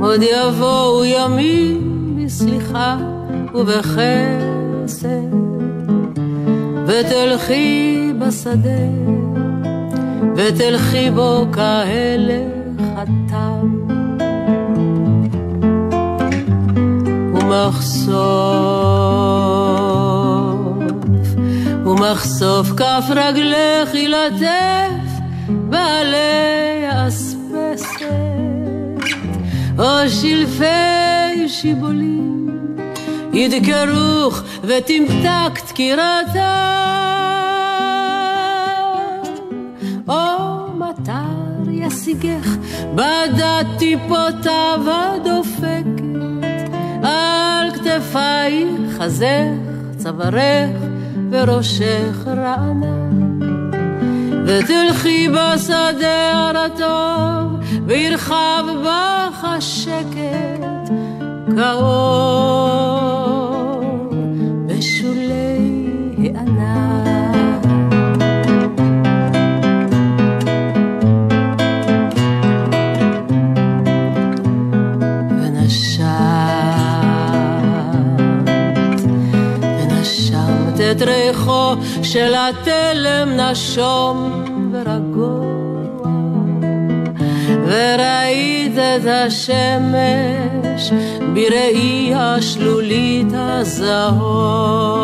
עוד 0.01 0.23
יבואו 0.23 1.05
ימים 1.05 2.15
בסליחה 2.25 3.14
ובחסד, 3.55 5.07
ותלכי 6.87 8.11
בשדה, 8.19 8.69
ותלכי 10.35 11.11
בו 11.11 11.45
כהלך 11.53 12.81
התם. 12.95 13.85
ומחשוף, 17.33 18.15
ומחשוף 21.85 22.71
כף 22.77 23.03
רגלך 23.09 23.93
ילטף 23.93 25.21
בעלי 25.47 27.07
אספסת, 27.07 28.05
או 29.79 30.09
שלפי 30.09 31.47
שיבולים 31.47 32.14
ידקרוך 33.35 34.41
ותמתק 34.63 35.59
דקירתה, 35.69 36.75
או 40.07 40.67
מטר 40.77 41.71
ישיגך 41.71 42.55
בדת 42.95 43.67
טיפותיו 43.77 44.79
הדופקת 44.87 46.05
על 47.03 47.71
כתפייך 47.71 48.97
חזך, 48.99 49.25
צווארך 49.97 50.81
וראשך 51.31 52.27
רענן. 52.27 53.39
ותלכי 54.45 55.29
בשדה 55.29 56.31
הרטוב, 56.31 57.59
וירחב 57.85 58.63
בך 58.83 59.43
השקט 59.43 60.89
כאור 61.57 62.94
של 82.15 82.34
התלם 82.36 83.30
נשום 83.30 84.43
ורגוע, 84.71 85.45
וראית 87.67 88.73
את 88.78 89.06
השמש 89.06 90.91
בראי 91.34 92.13
השלולית 92.15 93.28
הזהוב. 93.34 94.95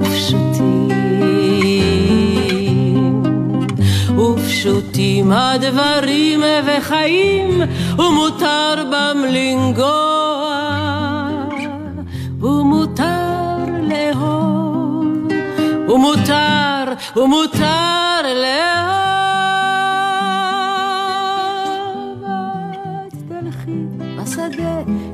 ופשוטים 0.00 0.92
פשוטים 4.36 5.32
הדברים 5.32 6.42
וחיים, 6.66 7.62
ומותר 7.98 8.74
בם 8.92 9.18
לנגוע, 9.28 10.31
ומותר, 16.02 16.92
ומותר 17.16 18.22
לאהוב. 18.22 19.02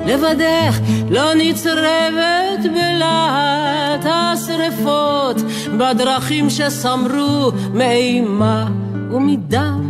לבדך 0.06 0.80
לא 1.10 1.34
נצרבת 1.34 2.60
בלהט 2.62 4.04
השרפות 4.04 5.36
בדרכים 5.78 6.50
שסמרו 6.50 7.52
מאימה 7.74 8.66
ומדם 9.10 9.84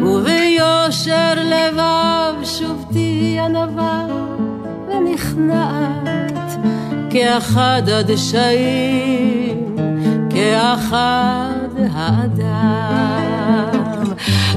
וביושר 0.00 1.34
לבב 1.34 2.44
שוב 2.44 2.84
תהי 2.92 3.40
ענווה 3.40 4.06
ונכנעת 4.88 6.58
כאחד 7.10 7.82
הדשאים 7.88 9.45
כאחד 10.36 11.68
האדם 11.92 13.32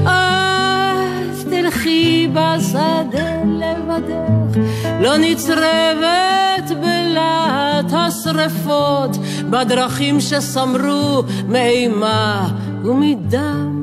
אז 0.06 1.44
תלכי 1.50 2.28
בשדה 2.32 3.42
לבדך, 3.44 4.58
לא 5.00 5.16
נצרבת 5.16 6.70
בלהט 6.80 7.92
השרפות, 7.92 9.16
בדרכים 9.50 10.20
שסמרו 10.20 11.22
מאימה 11.48 12.48
ומדם. 12.84 13.80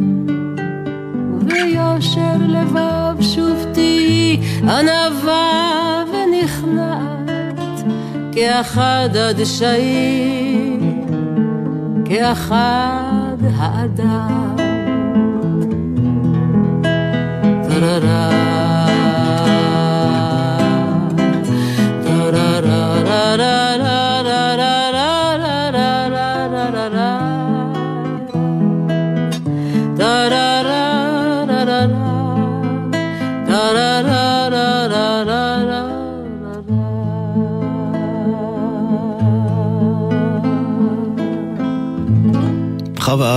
וביושר 1.42 2.38
לבב 2.48 3.22
שוב 3.22 3.66
תהי 3.74 4.40
ענווה 4.64 6.04
ונכנעת, 6.14 7.84
כאחד 8.32 9.10
הדשאים, 9.16 10.47
כאחד 12.10 13.38
האדם. 13.58 14.56
טררה 17.70 18.48
חווה 22.08 23.67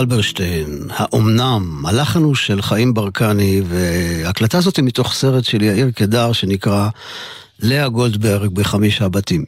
אלברשטיין, 0.00 0.86
האומנם, 0.90 1.86
הלחן 1.86 2.22
הוא 2.22 2.34
של 2.34 2.62
חיים 2.62 2.94
ברקני, 2.94 3.62
וההקלטה 3.68 4.58
הזאת 4.58 4.76
היא 4.76 4.84
מתוך 4.84 5.14
סרט 5.14 5.44
של 5.44 5.62
יאיר 5.62 5.90
קדר 5.90 6.32
שנקרא 6.32 6.88
לאה 7.60 7.88
גולדברג 7.88 8.50
בחמישה 8.50 9.08
בתים. 9.08 9.44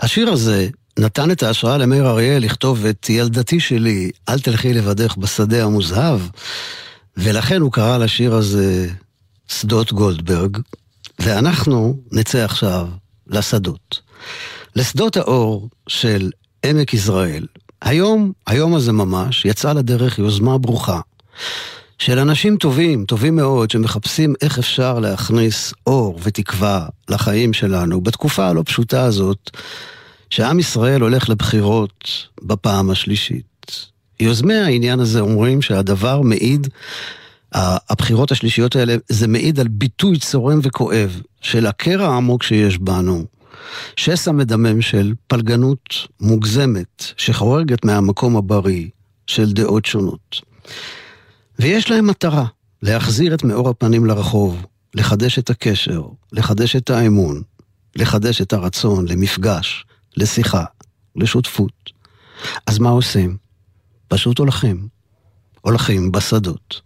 השיר 0.00 0.28
הזה 0.28 0.68
נתן 0.98 1.30
את 1.30 1.42
ההשראה 1.42 1.78
למאיר 1.78 2.08
אריאל 2.08 2.42
לכתוב 2.42 2.86
את 2.86 3.10
ילדתי 3.10 3.60
שלי, 3.60 4.10
אל 4.28 4.38
תלכי 4.38 4.72
לבדך 4.72 5.16
בשדה 5.16 5.64
המוזהב, 5.64 6.20
ולכן 7.16 7.60
הוא 7.60 7.72
קרא 7.72 7.98
לשיר 7.98 8.34
הזה 8.34 8.88
שדות 9.48 9.92
גולדברג, 9.92 10.58
ואנחנו 11.18 11.96
נצא 12.12 12.38
עכשיו 12.38 12.88
לשדות. 13.26 14.00
לשדות 14.76 15.16
האור 15.16 15.68
של 15.88 16.30
עמק 16.66 16.94
יזרעאל. 16.94 17.46
היום, 17.82 18.32
היום 18.46 18.74
הזה 18.74 18.92
ממש, 18.92 19.44
יצאה 19.44 19.72
לדרך 19.72 20.18
יוזמה 20.18 20.58
ברוכה 20.58 21.00
של 21.98 22.18
אנשים 22.18 22.56
טובים, 22.56 23.04
טובים 23.04 23.36
מאוד, 23.36 23.70
שמחפשים 23.70 24.34
איך 24.42 24.58
אפשר 24.58 24.98
להכניס 24.98 25.74
אור 25.86 26.18
ותקווה 26.22 26.86
לחיים 27.08 27.52
שלנו 27.52 28.00
בתקופה 28.00 28.48
הלא 28.48 28.62
פשוטה 28.66 29.04
הזאת, 29.04 29.50
שעם 30.30 30.58
ישראל 30.58 31.00
הולך 31.00 31.28
לבחירות 31.28 32.04
בפעם 32.42 32.90
השלישית. 32.90 33.88
יוזמי 34.20 34.54
העניין 34.54 35.00
הזה 35.00 35.20
אומרים 35.20 35.62
שהדבר 35.62 36.20
מעיד, 36.20 36.68
הבחירות 37.52 38.32
השלישיות 38.32 38.76
האלה, 38.76 38.96
זה 39.08 39.28
מעיד 39.28 39.60
על 39.60 39.68
ביטוי 39.68 40.18
צורם 40.18 40.60
וכואב 40.62 41.20
של 41.40 41.66
הקרע 41.66 42.08
העמוק 42.08 42.42
שיש 42.42 42.78
בנו. 42.78 43.24
שסע 43.96 44.32
מדמם 44.32 44.82
של 44.82 45.14
פלגנות 45.26 45.94
מוגזמת 46.20 47.04
שחורגת 47.16 47.84
מהמקום 47.84 48.36
הבריא 48.36 48.88
של 49.26 49.52
דעות 49.52 49.84
שונות. 49.84 50.40
ויש 51.58 51.90
להם 51.90 52.06
מטרה, 52.06 52.44
להחזיר 52.82 53.34
את 53.34 53.44
מאור 53.44 53.68
הפנים 53.68 54.04
לרחוב, 54.04 54.66
לחדש 54.94 55.38
את 55.38 55.50
הקשר, 55.50 56.02
לחדש 56.32 56.76
את 56.76 56.90
האמון, 56.90 57.42
לחדש 57.96 58.40
את 58.40 58.52
הרצון 58.52 59.08
למפגש, 59.08 59.84
לשיחה, 60.16 60.64
לשותפות. 61.16 61.90
אז 62.66 62.78
מה 62.78 62.90
עושים? 62.90 63.36
פשוט 64.08 64.38
הולכים. 64.38 64.88
הולכים 65.60 66.12
בשדות. 66.12 66.80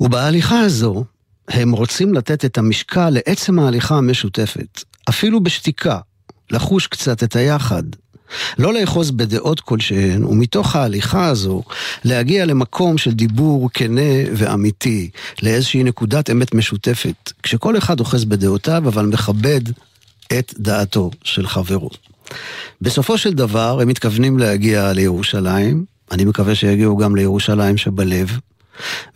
ובהליכה 0.00 0.60
הזו, 0.60 1.04
הם 1.48 1.72
רוצים 1.72 2.14
לתת 2.14 2.44
את 2.44 2.58
המשקל 2.58 3.10
לעצם 3.10 3.58
ההליכה 3.58 3.96
המשותפת, 3.96 4.82
אפילו 5.08 5.40
בשתיקה, 5.40 5.98
לחוש 6.50 6.86
קצת 6.86 7.22
את 7.22 7.36
היחד. 7.36 7.82
לא 8.58 8.74
לאחוז 8.74 9.10
בדעות 9.10 9.60
כלשהן, 9.60 10.24
ומתוך 10.24 10.76
ההליכה 10.76 11.26
הזו, 11.26 11.62
להגיע 12.04 12.44
למקום 12.44 12.98
של 12.98 13.12
דיבור 13.12 13.70
כנה 13.74 14.10
ואמיתי, 14.32 15.10
לאיזושהי 15.42 15.84
נקודת 15.84 16.30
אמת 16.30 16.54
משותפת, 16.54 17.32
כשכל 17.42 17.78
אחד 17.78 18.00
אוחז 18.00 18.24
בדעותיו, 18.24 18.82
אבל 18.88 19.06
מכבד 19.06 19.60
את 20.38 20.54
דעתו 20.58 21.10
של 21.24 21.46
חברו. 21.46 21.90
בסופו 22.80 23.18
של 23.18 23.34
דבר, 23.34 23.80
הם 23.80 23.88
מתכוונים 23.88 24.38
להגיע 24.38 24.92
לירושלים, 24.92 25.84
אני 26.10 26.24
מקווה 26.24 26.54
שיגיעו 26.54 26.96
גם 26.96 27.16
לירושלים 27.16 27.76
שבלב, 27.76 28.38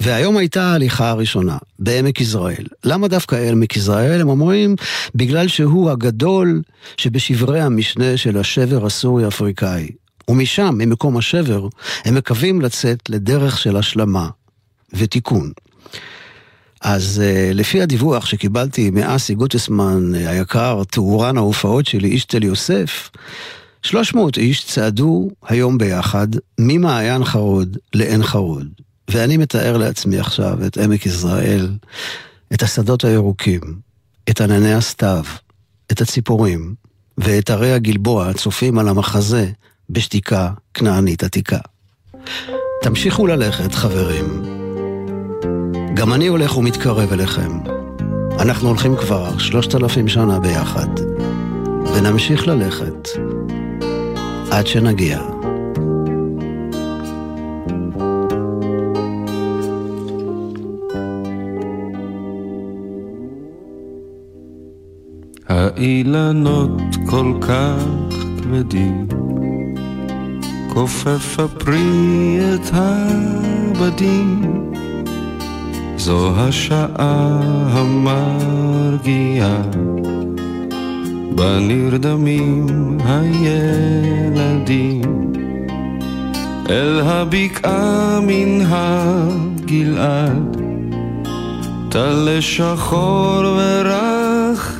והיום 0.01 0.37
הייתה 0.37 0.62
ההליכה 0.62 1.11
הראשונה, 1.11 1.57
בעמק 1.79 2.20
יזרעאל. 2.20 2.66
למה 2.85 3.09
דווקא 3.09 3.37
עמק 3.37 3.77
יזרעאל? 3.77 4.20
הם 4.20 4.29
אומרים, 4.29 4.77
בגלל 5.14 5.48
שהוא 5.48 5.90
הגדול 5.90 6.62
שבשברי 6.96 7.61
המשנה 7.61 8.16
של 8.16 8.38
השבר 8.38 8.87
הסורי-אפריקאי. 8.87 9.88
ומשם, 10.29 10.75
ממקום 10.79 11.16
השבר, 11.16 11.68
הם 12.05 12.14
מקווים 12.14 12.61
לצאת 12.61 12.98
לדרך 13.09 13.59
של 13.59 13.77
השלמה 13.77 14.29
ותיקון. 14.92 15.53
אז 16.81 17.22
uh, 17.25 17.55
לפי 17.55 17.83
הדיווח 17.83 18.27
שקיבלתי 18.27 18.90
מאסי 18.90 19.35
גוטסמן 19.35 20.12
uh, 20.14 20.29
היקר, 20.29 20.83
תאורן 20.90 21.37
ההופעות 21.37 21.87
שלי, 21.87 22.09
איש 22.09 22.25
תל 22.25 22.44
יוסף, 22.44 23.11
300 23.83 24.38
איש 24.38 24.64
צעדו 24.64 25.31
היום 25.48 25.79
ביחד 25.79 26.29
ממעיין 26.61 27.25
חרוד 27.25 27.77
לעין 27.94 28.22
חרוד. 28.22 28.68
ואני 29.12 29.37
מתאר 29.37 29.77
לעצמי 29.77 30.18
עכשיו 30.18 30.66
את 30.66 30.79
עמק 30.79 31.07
יזרעאל, 31.07 31.68
את 32.53 32.62
השדות 32.62 33.05
הירוקים, 33.05 33.61
את 34.31 34.40
ענני 34.40 34.75
הסתיו, 34.75 35.25
את 35.92 36.01
הציפורים, 36.01 36.75
ואת 37.18 37.51
ערי 37.51 37.72
הגלבוע 37.72 38.29
הצופים 38.29 38.79
על 38.79 38.88
המחזה 38.88 39.51
בשתיקה 39.90 40.51
כנענית 40.75 41.25
עתיקה. 41.25 41.59
תמשיכו 42.83 43.27
ללכת, 43.27 43.75
חברים. 43.75 44.42
גם 45.94 46.12
אני 46.12 46.27
הולך 46.27 46.57
ומתקרב 46.57 47.12
אליכם. 47.12 47.59
אנחנו 48.38 48.68
הולכים 48.68 48.96
כבר 48.96 49.38
שלושת 49.38 49.75
אלפים 49.75 50.09
שנה 50.09 50.40
ביחד, 50.40 50.88
ונמשיך 51.94 52.46
ללכת 52.46 53.09
עד 54.51 54.66
שנגיע. 54.66 55.20
האילנות 65.76 66.80
כל 67.06 67.32
כך 67.40 67.85
כבדים, 68.42 69.06
כופף 70.68 71.40
הפרי 71.40 72.38
את 72.54 72.70
הבדים, 72.72 74.42
זו 75.96 76.32
השעה 76.37 77.40
המרגיעה, 77.72 79.62
בה 81.35 81.58
נרדמים 81.61 82.66
הילדים, 83.04 84.52
אל 86.70 87.00
הבקעה 87.04 88.20
מן 88.22 88.66
הגלעד, 88.66 90.56
טל 91.90 92.40
שחור 92.40 93.44
ורך 93.56 94.12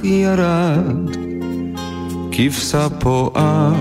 ירד, 0.05 1.17
כבשה 2.33 2.89
פועה, 2.89 3.73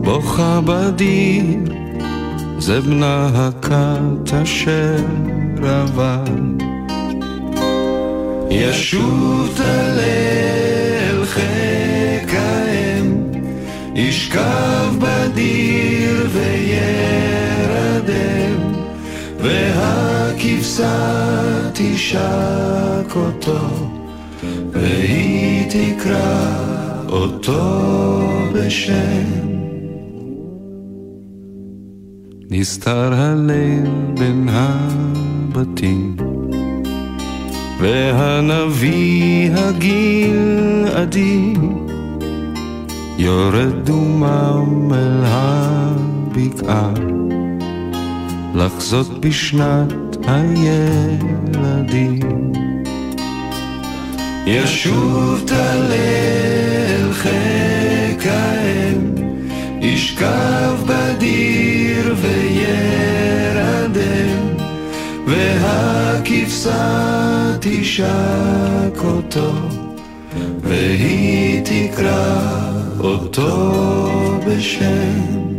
בוכה 0.00 0.60
בדיר, 0.64 1.44
זה 2.58 2.80
בנה 2.80 3.30
הכת 3.34 4.34
אשר 4.42 4.96
עבד. 5.64 6.62
ישוב 8.50 9.52
תלל 9.56 11.24
חיק 11.24 12.34
האם, 12.34 13.22
ישכב 13.94 14.94
בדיר 14.98 16.28
וירדם, 16.32 17.72
והכבשה 19.40 21.12
תשק 21.72 23.16
אותו, 23.16 23.91
והיא 24.82 25.70
תקרא 25.70 26.46
אותו 27.08 27.62
בשם. 28.54 29.24
נסתר 32.50 33.14
הליל 33.14 33.90
בין 34.18 34.48
הבתים 34.50 36.16
והנביא 37.80 39.50
הגלעדי 39.54 41.54
יורד 43.18 43.84
דומם 43.84 44.92
אל 44.94 45.22
הבקעה 45.24 46.92
לחזות 48.54 49.20
בשנת 49.20 50.16
הילדים 50.26 51.12
ישוב 54.46 55.42
תלל 55.46 57.12
חיק 57.12 58.26
האם 58.26 59.14
ישכב 59.80 60.76
בדיר 60.86 62.14
וירדם 62.22 63.22
והכבשה 65.26 66.82
תשק 67.60 69.04
אותו, 69.04 69.52
והיא 70.62 71.62
תקרא 71.64 72.38
אותו 73.00 73.80
בשם. 74.46 75.51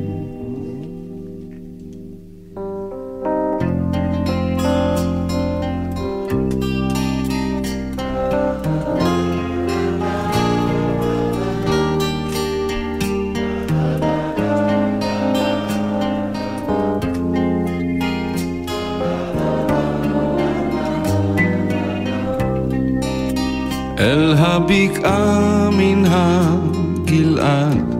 הבקעה 24.53 25.69
מן 25.77 26.03
הגלעד, 26.07 27.95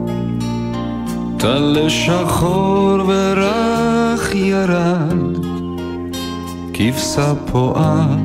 טל 1.37 1.85
שחור 1.89 3.03
ורך 3.07 4.35
ירד, 4.35 5.37
כבשה 6.73 7.33
פועה, 7.51 8.15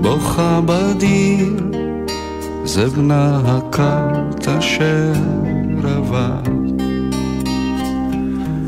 בוכה 0.00 0.60
בדיר, 0.66 1.56
זה 2.64 2.86
בנה 2.86 3.40
הכת 3.44 4.48
אשר 4.48 5.12
עבד. 5.84 6.50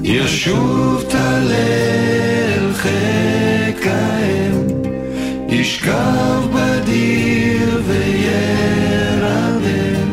ישוב 0.03 1.05
תלל 1.09 2.72
חיק 2.72 3.86
האם, 3.86 4.66
ישכב 5.49 6.43
בדיר 6.53 7.59
וירדם, 9.20 10.10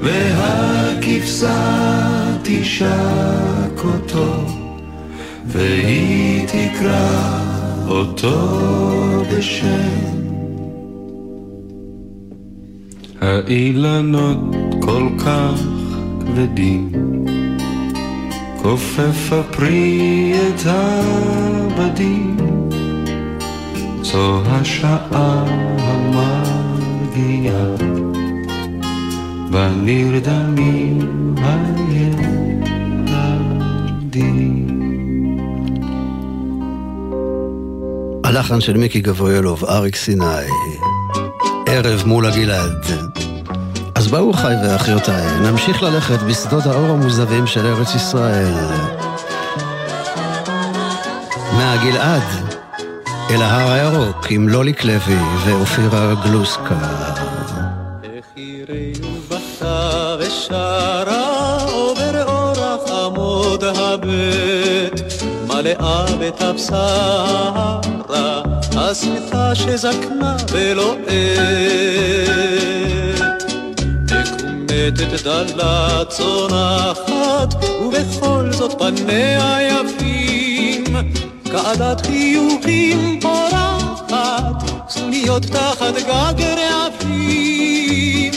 והכבשה 0.00 1.56
תשק 2.42 3.84
אותו, 3.84 4.44
והיא 5.46 6.46
תקרא 6.46 7.40
אותו 7.88 8.38
בשם. 9.32 10.16
האילנות 13.20 14.38
כל 14.80 15.08
כך 15.18 15.62
כבדים, 16.20 16.92
כופף 18.62 19.32
הפרי 19.32 20.32
את 20.48 20.62
הבדים. 20.66 22.36
זו 24.02 24.42
השעה 24.46 25.44
המרגיעה, 27.16 27.64
בנרדמים 29.50 30.98
הילדים. 31.88 33.06
הלחן 38.24 38.60
של 38.60 38.76
מיקי 38.76 39.00
גבריאלוב, 39.00 39.64
אריק 39.64 39.96
סיני, 39.96 40.24
ערב 41.66 42.02
מול 42.06 42.26
הגלעד. 42.26 42.86
אז 43.94 44.08
באו 44.08 44.32
חי 44.32 44.54
ואחיותיי, 44.64 45.40
נמשיך 45.40 45.82
ללכת 45.82 46.22
בשדות 46.22 46.66
האור 46.66 46.90
המוזבים 46.90 47.46
של 47.46 47.66
ארץ 47.66 47.94
ישראל. 47.94 48.54
מהגלעד 51.52 52.45
אל 53.30 53.42
ההר 53.42 53.72
הירוק 53.72 54.26
עם 54.30 54.48
לוליק 54.48 54.84
לוי 54.84 55.16
ואופירה 55.44 56.14
גלוסקה. 56.24 56.78
בכתה 59.28 60.16
ושרה 60.18 61.58
עובר 61.72 62.22
אורח 62.22 62.90
עמוד 62.90 63.64
הבית 63.64 65.22
מלאה 65.48 66.06
בתבשרה 66.20 67.80
הסמיתה 68.76 69.54
שזקנה 69.54 70.36
ולועט 70.52 70.98
מקומטת 74.96 75.22
דלה 75.24 76.04
צונחת 76.08 77.54
ובכל 77.80 78.52
זאת 78.52 78.78
פניה 78.78 79.58
יפים 79.60 80.84
כעדת 81.56 82.06
חיוכים 82.06 83.20
פורחת 83.20 84.88
סנוניות 84.88 85.42
תחת 85.42 85.94
גג 85.94 86.42
רעפים 86.42 88.32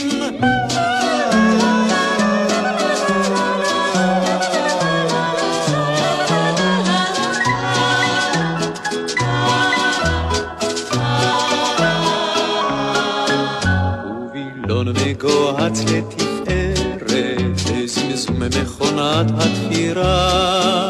וילון 14.34 14.88
מגוהץ 14.88 15.84
לתפארת, 15.84 17.60
לזמזום 17.76 18.42
מכונת 18.42 19.26
התפירה. 19.38 20.89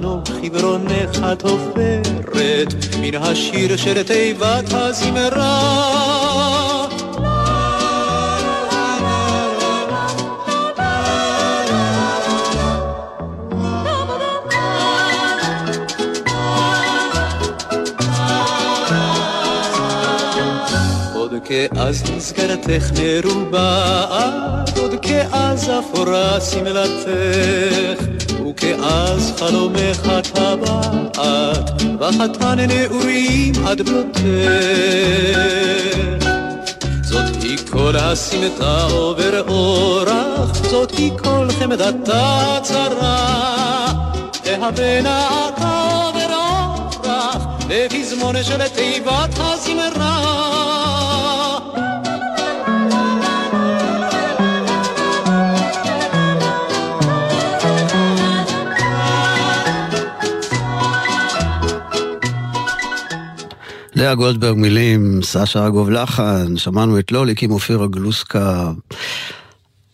אנוכי 0.00 0.50
ורונך 0.52 1.22
התופרת, 1.22 2.74
מן 3.00 3.14
השיר 3.14 3.76
של 3.76 4.02
תיבת 4.02 4.64
הזמרה. 4.72 6.00
כאז 21.50 22.02
מסגרתך 22.16 22.90
מרובעת, 23.00 24.78
עוד 24.78 24.94
כאז 25.02 25.70
אפורה 25.70 26.40
שמלתך, 26.40 28.04
וכאז 28.62 29.32
חלומך 29.38 30.10
טבעת, 30.32 31.70
וחתן 32.00 32.58
נעורים 32.58 33.52
עד 33.66 33.82
בלותך. 33.82 34.20
זאת 37.02 37.42
היא 37.42 37.58
כל 37.70 37.96
הסמטה 37.96 38.82
עובר 38.82 39.48
אורח, 39.48 40.54
זאת 40.70 40.90
היא 40.90 41.12
כל 41.22 41.48
חמדתה 41.58 42.58
צרה, 42.62 43.86
והבן 44.44 45.06
עטה 45.06 46.10
ורפרף, 46.14 47.42
בפזמון 47.68 48.42
של 48.42 48.68
תיבת 48.68 49.38
הזמרה. 49.38 50.79
לאה 64.00 64.14
גולדברג 64.14 64.56
מילים, 64.56 65.20
סשה 65.22 65.66
אגוב 65.66 65.90
לחן, 65.90 66.56
שמענו 66.56 66.98
את 66.98 67.12
לוליק 67.12 67.42
עם 67.42 67.50
אופירה 67.50 67.86
גלוסקה. 67.86 68.72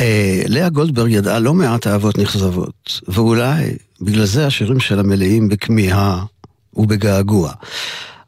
אה, 0.01 0.43
לאה 0.49 0.69
גולדברג 0.69 1.11
ידעה 1.11 1.39
לא 1.39 1.55
מעט 1.55 1.87
אהבות 1.87 2.19
נכזבות, 2.19 3.01
ואולי 3.09 3.77
בגלל 4.01 4.25
זה 4.25 4.47
השירים 4.47 4.81
שלה 4.81 5.03
מלאים 5.03 5.49
בכמיהה 5.49 6.25
ובגעגוע. 6.75 7.53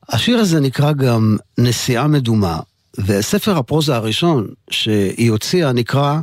השיר 0.09 0.39
הזה 0.39 0.61
נקרא 0.61 0.93
גם 0.93 1.37
נסיעה 1.59 2.07
מדומה, 2.07 2.61
וספר 3.07 3.59
הפרוזה 3.59 3.97
הראשון 3.97 4.47
שהיא 4.71 5.31
הוציאה 5.31 5.73
נקרא 5.73 6.21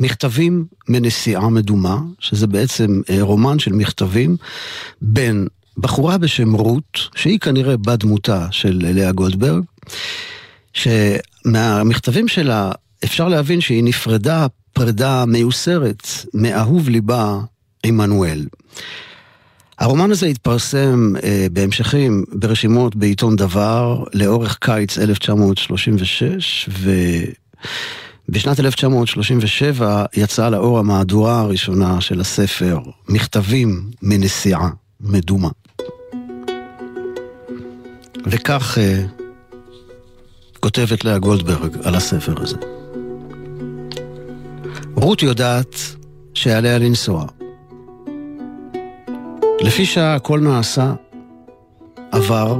מכתבים 0.00 0.64
מנסיעה 0.88 1.48
מדומה, 1.48 1.98
שזה 2.18 2.46
בעצם 2.46 3.00
אה, 3.10 3.18
רומן 3.20 3.58
של 3.58 3.72
מכתבים 3.72 4.36
בין 5.02 5.46
בחורה 5.78 6.18
בשם 6.18 6.52
רות, 6.52 7.08
שהיא 7.14 7.38
כנראה 7.38 7.76
בת 7.76 8.04
של 8.50 8.80
לאה 8.84 9.12
גולדברג, 9.12 9.62
שמהמכתבים 10.72 12.28
שלה 12.28 12.72
אפשר 13.04 13.28
להבין 13.28 13.60
שהיא 13.60 13.84
נפרדה 13.84 14.46
פרידה 14.72 15.24
מיוסרת 15.26 16.08
מאהוב 16.34 16.88
ליבה 16.88 17.38
עמנואל. 17.86 18.46
הרומן 19.78 20.10
הזה 20.10 20.26
התפרסם 20.26 21.12
אה, 21.22 21.46
בהמשכים 21.52 22.24
ברשימות 22.32 22.96
בעיתון 22.96 23.36
דבר 23.36 24.04
לאורך 24.14 24.58
קיץ 24.60 24.98
1936, 24.98 26.68
ובשנת 28.28 28.60
1937 28.60 30.04
יצאה 30.16 30.50
לאור 30.50 30.78
המהדורה 30.78 31.40
הראשונה 31.40 32.00
של 32.00 32.20
הספר, 32.20 32.78
מכתבים 33.08 33.90
מנסיעה 34.02 34.70
מדומה. 35.00 35.48
וכך 38.26 38.78
אה, 38.78 39.02
כותבת 40.60 41.04
לאה 41.04 41.18
גולדברג 41.18 41.76
על 41.84 41.94
הספר 41.94 42.42
הזה. 42.42 42.56
רות 44.94 45.22
יודעת 45.22 45.76
שעליה 46.34 46.78
לנסוע. 46.78 47.26
לפי 49.60 49.86
שעה 49.86 50.14
הכל 50.14 50.40
נעשה, 50.40 50.94
עבר 52.10 52.58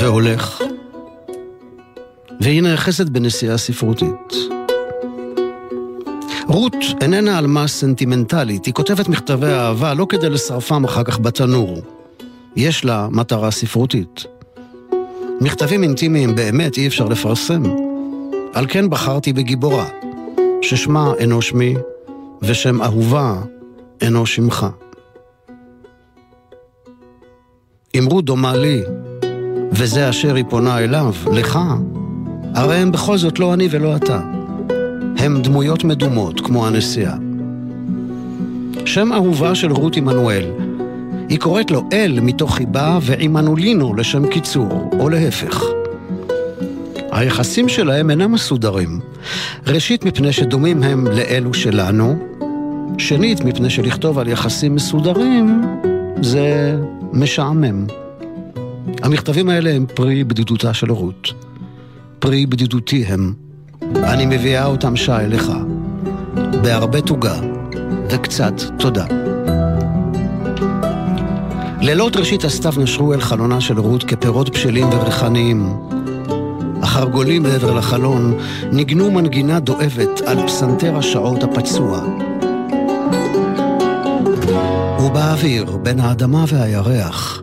והולך, 0.00 0.62
והיא 2.40 2.62
נאחזת 2.62 3.06
בנסיעה 3.06 3.58
ספרותית. 3.58 4.34
רות 6.48 6.74
איננה 7.00 7.38
אלמה 7.38 7.68
סנטימנטלית, 7.68 8.66
היא 8.66 8.74
כותבת 8.74 9.08
מכתבי 9.08 9.46
אהבה 9.46 9.94
לא 9.94 10.06
כדי 10.08 10.30
לשרפם 10.30 10.84
אחר 10.84 11.04
כך 11.04 11.18
בתנור. 11.18 11.82
יש 12.56 12.84
לה 12.84 13.08
מטרה 13.10 13.50
ספרותית. 13.50 14.24
מכתבים 15.40 15.82
אינטימיים 15.82 16.34
באמת 16.34 16.76
אי 16.78 16.86
אפשר 16.86 17.04
לפרסם. 17.04 17.62
על 18.54 18.66
כן 18.68 18.90
בחרתי 18.90 19.32
בגיבורה, 19.32 19.86
ששמה 20.62 21.12
אינו 21.18 21.42
שמי, 21.42 21.74
ושם 22.42 22.82
אהובה 22.82 23.34
אינו 24.00 24.26
שמך. 24.26 24.66
אמרו 27.98 28.20
דומה 28.20 28.56
לי, 28.56 28.82
וזה 29.72 30.10
אשר 30.10 30.34
היא 30.34 30.44
פונה 30.48 30.78
אליו, 30.78 31.14
לך, 31.32 31.58
הרי 32.54 32.76
הם 32.76 32.92
בכל 32.92 33.18
זאת 33.18 33.38
לא 33.38 33.54
אני 33.54 33.68
ולא 33.70 33.96
אתה. 33.96 34.20
הם 35.18 35.42
דמויות 35.42 35.84
מדומות, 35.84 36.40
כמו 36.40 36.66
הנסיעה. 36.66 37.16
שם 38.84 39.12
אהובה 39.12 39.54
של 39.54 39.72
רות 39.72 39.96
עמנואל, 39.96 40.44
היא 41.28 41.38
קוראת 41.38 41.70
לו 41.70 41.84
אל 41.92 42.20
מתוך 42.22 42.54
חיבה 42.56 42.98
ועמנולינו 43.02 43.94
לשם 43.94 44.26
קיצור, 44.26 44.90
או 44.98 45.08
להפך. 45.08 45.62
היחסים 47.10 47.68
שלהם 47.68 48.10
אינם 48.10 48.32
מסודרים. 48.32 49.00
ראשית, 49.66 50.04
מפני 50.04 50.32
שדומים 50.32 50.82
הם 50.82 51.06
לאלו 51.06 51.54
שלנו, 51.54 52.18
שנית, 52.98 53.44
מפני 53.44 53.70
שלכתוב 53.70 54.18
על 54.18 54.28
יחסים 54.28 54.74
מסודרים 54.74 55.62
זה 56.22 56.76
משעמם. 57.12 57.86
המכתבים 59.02 59.48
האלה 59.48 59.70
הם 59.74 59.86
פרי 59.94 60.24
בדידותה 60.24 60.74
של 60.74 60.92
רות. 60.92 61.32
פרי 62.18 62.46
בדידותי 62.46 63.04
הם. 63.04 63.34
אני 63.96 64.26
מביאה 64.26 64.66
אותם 64.66 64.96
שי 64.96 65.12
לך, 65.28 65.52
בהרבה 66.62 67.00
תוגה 67.00 67.40
וקצת 68.10 68.54
תודה. 68.78 69.27
לילות 71.80 72.16
ראשית 72.16 72.44
הסתיו 72.44 72.72
נשרו 72.78 73.14
אל 73.14 73.20
חלונה 73.20 73.60
של 73.60 73.78
רות 73.78 74.04
כפירות 74.04 74.50
בשלים 74.50 74.88
וריחניים. 74.88 75.76
החרגולים 76.82 77.42
מעבר 77.42 77.74
לחלון 77.74 78.38
ניגנו 78.72 79.10
מנגינה 79.10 79.60
דואבת 79.60 80.20
על 80.26 80.46
פסנתר 80.46 80.96
השעות 80.96 81.42
הפצוע. 81.42 82.00
ובאוויר, 85.00 85.76
בין 85.82 86.00
האדמה 86.00 86.44
והירח, 86.48 87.42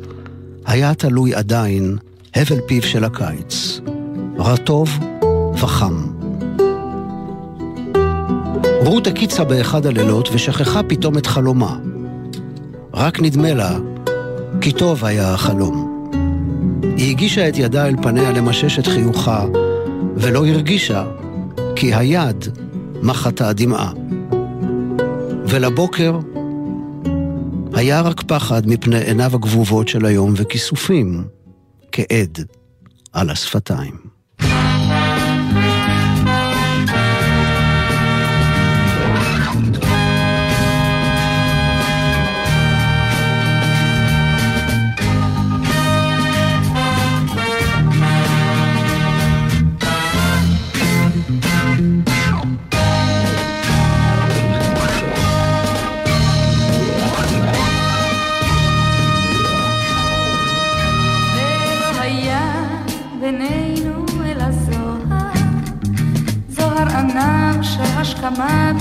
היה 0.66 0.94
תלוי 0.94 1.36
עדיין 1.36 1.98
הבל 2.36 2.62
פיו 2.68 2.84
של 2.84 3.04
הקיץ, 3.04 3.80
רטוב 4.38 4.90
וחם. 5.54 6.06
רות 8.82 9.08
הקיצה 9.08 9.44
באחד 9.44 9.86
הלילות 9.86 10.30
ושכחה 10.34 10.84
פתאום 10.84 11.18
את 11.18 11.26
חלומה. 11.26 11.78
רק 12.94 13.20
נדמה 13.20 13.54
לה 13.54 13.78
כי 14.62 14.72
טוב 14.72 15.06
היה 15.06 15.34
החלום. 15.34 16.10
היא 16.98 17.10
הגישה 17.10 17.50
את 17.50 17.58
ידה 17.58 17.88
אל 17.88 17.96
פניה 18.04 18.32
למשש 18.32 18.80
את 18.80 18.88
חיוכה, 18.88 19.46
ולא 20.16 20.46
הרגישה, 20.46 21.06
כי 21.76 21.93
היד 21.93 22.46
מחתה 23.02 23.54
דמעה. 23.54 23.91
ולבוקר 25.48 26.20
היה 27.74 28.02
רק 28.02 28.22
פחד 28.22 28.68
מפני 28.68 29.00
עיניו 29.00 29.36
הגבובות 29.36 29.88
של 29.88 30.06
היום 30.06 30.34
וכיסופים, 30.36 31.28
כעד 31.91 32.39
על 33.14 33.30
השפתיים. 33.30 34.05
כמה 68.26 68.71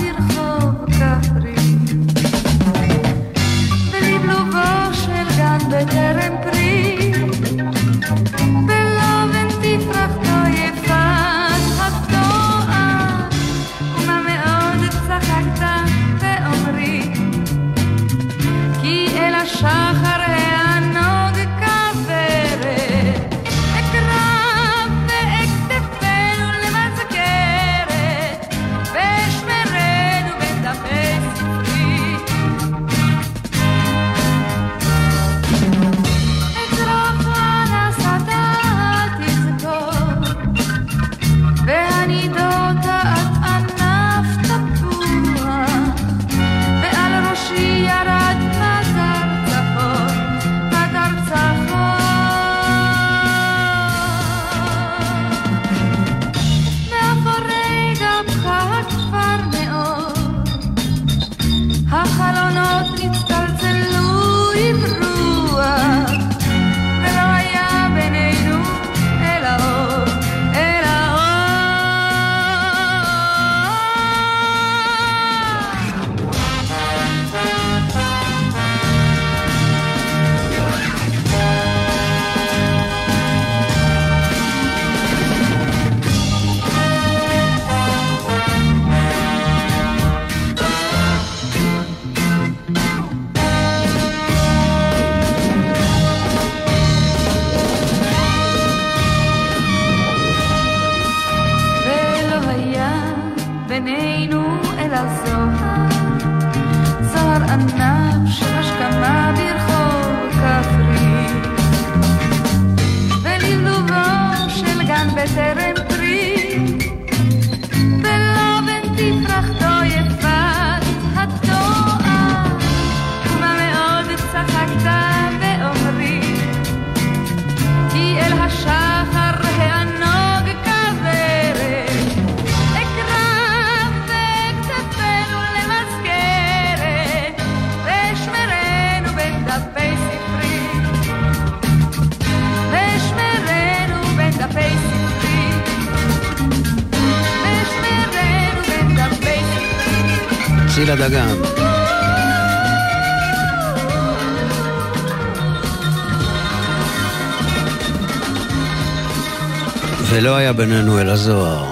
ולא 160.35 160.41
היה 160.41 160.53
בינינו 160.53 161.01
אלא 161.01 161.15
זוהר. 161.15 161.65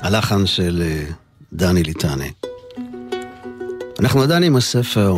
הלחן 0.00 0.46
של 0.46 0.82
אה, 0.82 1.04
דני 1.52 1.82
ליטני. 1.82 2.30
אנחנו 4.00 4.22
עדיין 4.22 4.42
עם 4.42 4.56
הספר 4.56 5.14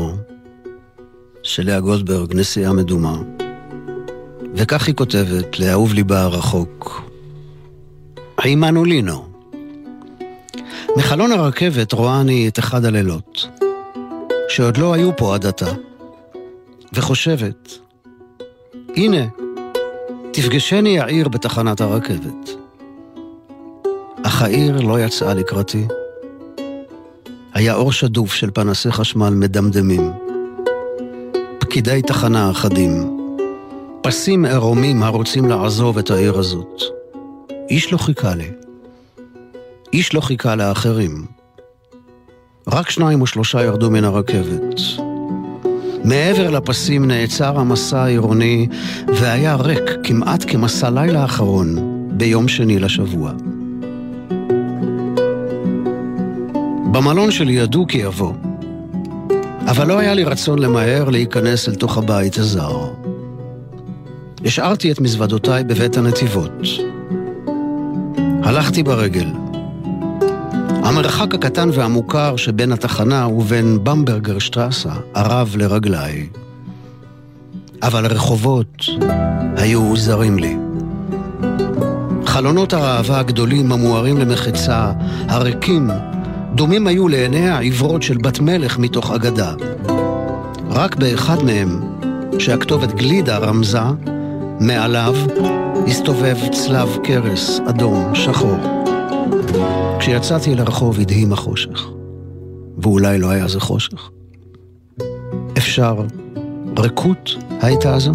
של 1.43 1.66
לאה 1.66 1.80
גולדברג, 1.80 2.34
נסיעה 2.34 2.72
מדומה. 2.72 3.16
וכך 4.55 4.86
היא 4.86 4.95
כותבת 4.95 5.59
לאהוב 5.59 5.95
ליבה 5.95 6.22
הרחוק. 6.22 7.03
עימנו 8.43 8.84
לינו. 8.84 9.28
מחלון 10.97 11.32
הרכבת 11.32 11.93
רואה 11.93 12.20
אני 12.20 12.49
את 12.49 12.59
אחד 12.59 12.84
הלילות, 12.84 13.47
שעוד 14.49 14.76
לא 14.76 14.95
היו 14.95 15.16
פה 15.16 15.34
עד 15.34 15.47
עתה, 15.47 15.72
וחושבת, 16.93 17.78
הנה, 18.97 19.26
תפגשני 20.33 21.01
העיר 21.01 21.28
בתחנת 21.28 21.80
הרכבת. 21.80 22.51
אך 24.22 24.43
העיר 24.43 24.80
לא 24.80 25.01
יצאה 25.01 25.35
לקראתי. 25.35 25.87
היה 27.55 27.74
אור 27.74 27.93
שדוף 27.93 28.33
של 28.33 28.51
פנסי 28.51 28.93
חשמל 28.93 29.30
מדמדמים. 29.30 30.12
פקידי 31.59 32.03
תחנה 32.03 32.51
אחדים. 32.51 33.18
פסים 34.03 34.45
עירומים 34.45 35.03
הרוצים 35.03 35.49
לעזוב 35.49 35.99
את 35.99 36.11
העיר 36.11 36.39
הזאת. 36.39 36.83
איש 37.70 37.93
לא 37.93 37.99
חיכה 37.99 38.35
לי. 38.35 38.51
איש 39.93 40.14
לא 40.14 40.20
חיכה 40.20 40.55
לאחרים. 40.57 41.26
רק 42.68 42.91
שניים 42.91 43.20
או 43.20 43.26
שלושה 43.26 43.64
ירדו 43.64 43.91
מן 43.91 44.05
הרכבת. 44.05 44.80
מעבר 46.05 46.50
לפסים 46.50 47.05
נעצר 47.05 47.59
המסע 47.59 48.03
העירוני 48.03 48.66
והיה 49.09 49.55
ריק 49.55 49.82
כמעט 50.05 50.44
כמסע 50.48 50.90
לילה 50.90 51.24
אחרון 51.24 51.76
ביום 52.16 52.48
שני 52.48 52.78
לשבוע. 52.78 53.32
במלון 56.92 57.30
שלי 57.30 57.53
ידעו 57.53 57.86
כי 57.86 57.98
יבוא, 57.98 58.32
אבל 59.66 59.88
לא 59.88 59.98
היה 59.98 60.14
לי 60.14 60.24
רצון 60.24 60.59
למהר 60.59 61.11
להיכנס 61.11 61.68
אל 61.68 61.74
תוך 61.74 61.98
הבית 61.98 62.38
הזר. 62.38 62.90
השארתי 64.44 64.92
את 64.92 65.00
מזוודותיי 65.00 65.64
בבית 65.64 65.96
הנתיבות. 65.96 66.53
הלכתי 68.42 68.82
ברגל. 68.82 69.41
המרחק 70.83 71.35
הקטן 71.35 71.68
והמוכר 71.72 72.37
שבין 72.37 72.72
התחנה 72.72 73.28
ובין 73.28 73.78
במברגר 73.85 74.39
שטרסה 74.39 74.93
ערב 75.14 75.55
לרגליי. 75.57 76.26
אבל 77.83 78.05
הרחובות 78.05 78.85
היו 79.57 79.97
זרים 79.97 80.39
לי. 80.39 80.57
חלונות 82.26 82.72
הראווה 82.72 83.18
הגדולים 83.18 83.72
המוארים 83.72 84.18
למחצה, 84.18 84.93
הריקים, 85.28 85.91
דומים 86.55 86.87
היו 86.87 87.09
לעיניה 87.09 87.57
העיוורות 87.57 88.03
של 88.03 88.18
בת 88.18 88.41
מלך 88.41 88.78
מתוך 88.78 89.11
אגדה. 89.11 89.53
רק 90.70 90.97
באחד 90.97 91.43
מהם, 91.43 91.80
שהכתובת 92.39 92.93
גלידה 92.95 93.39
רמזה, 93.39 93.83
מעליו 94.61 95.14
הסתובב 95.87 96.37
צלב 96.53 96.89
קרס 97.05 97.61
אדום 97.68 98.14
שחור. 98.14 98.82
כשיצאתי 99.99 100.55
לרחוב 100.55 101.01
הדהים 101.01 101.33
החושך, 101.33 101.89
ואולי 102.78 103.18
לא 103.18 103.30
היה 103.30 103.49
זה 103.49 103.61
חושך. 103.61 104.11
אפשר 105.59 105.97
ריקות 106.78 107.37
הייתה 107.61 107.99
זו? 107.99 108.12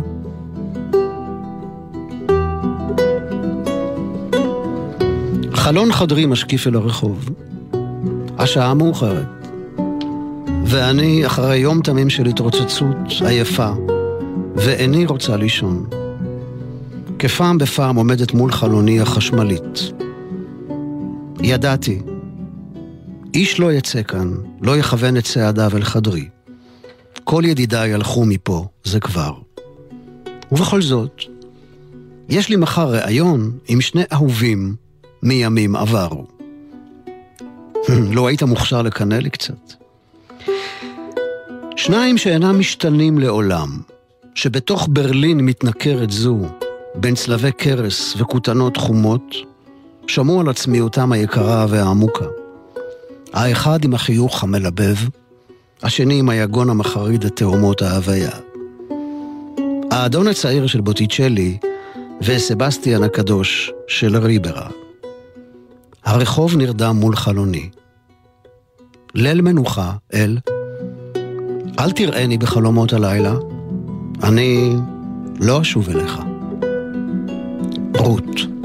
חלון 5.53 5.91
חדרי 5.91 6.26
משקיף 6.26 6.68
אל 6.68 6.76
הרחוב. 6.76 7.30
השעה 8.38 8.74
מאוחרת. 8.74 9.26
ואני, 10.65 11.26
אחרי 11.26 11.57
יום 11.57 11.82
תמים 11.82 12.09
של 12.09 12.26
התרוצצות 12.26 12.97
עייפה, 13.26 13.70
ואיני 14.55 15.05
רוצה 15.05 15.38
לישון. 15.38 15.86
כפעם 17.20 17.57
בפעם 17.57 17.95
עומדת 17.95 18.34
מול 18.34 18.51
חלוני 18.51 19.01
החשמלית. 19.01 19.91
ידעתי, 21.43 21.99
איש 23.33 23.59
לא 23.59 23.73
יצא 23.73 24.03
כאן, 24.03 24.33
לא 24.61 24.77
יכוון 24.77 25.17
את 25.17 25.23
צעדיו 25.23 25.71
אל 25.75 25.83
חדרי. 25.83 26.27
כל 27.23 27.43
ידידיי 27.45 27.93
הלכו 27.93 28.25
מפה, 28.25 28.67
זה 28.83 28.99
כבר. 28.99 29.33
ובכל 30.51 30.81
זאת, 30.81 31.21
יש 32.29 32.49
לי 32.49 32.55
מחר 32.55 32.89
ראיון 32.89 33.57
עם 33.67 33.81
שני 33.81 34.03
אהובים 34.13 34.75
מימים 35.23 35.75
עברו. 35.75 36.27
לא 38.15 38.27
היית 38.27 38.43
מוכשר 38.43 38.81
לקנא 38.81 39.15
לי 39.15 39.29
קצת? 39.29 39.73
שניים 41.75 42.17
שאינם 42.17 42.59
משתנים 42.59 43.17
לעולם, 43.17 43.81
שבתוך 44.35 44.88
ברלין 44.91 45.39
מתנכרת 45.39 46.11
זו, 46.11 46.38
בין 46.95 47.15
צלבי 47.15 47.51
קרס 47.51 48.13
וכותנות 48.17 48.77
חומות, 48.77 49.35
שמעו 50.08 50.41
על 50.41 50.49
עצמיותם 50.49 51.12
היקרה 51.12 51.66
והעמוקה. 51.70 52.26
האחד 53.34 53.84
עם 53.84 53.93
החיוך 53.93 54.43
המלבב, 54.43 54.95
השני 55.84 56.20
עם 56.20 56.30
היגון 56.30 56.70
המחריד 56.70 57.26
את 57.26 57.36
תאומות 57.36 57.82
ההוויה. 57.82 58.32
האדון 59.91 60.28
הצעיר 60.28 60.68
של 60.68 60.82
בוטיצ'לי 60.82 61.58
וסבסטיאן 62.22 63.03
הקדוש 63.03 63.72
של 63.88 64.18
ריברה. 64.18 64.70
הרחוב 66.05 66.58
נרדם 66.58 66.95
מול 66.95 67.16
חלוני. 67.16 67.70
ליל 69.16 69.41
מנוחה, 69.41 69.91
אל. 70.14 70.38
אל 71.80 71.91
תראני 71.91 72.38
בחלומות 72.38 72.93
הלילה, 72.93 73.36
אני 74.24 74.74
לא 75.39 75.62
אשוב 75.62 75.89
אליך. 75.89 76.20
רות. 77.95 78.57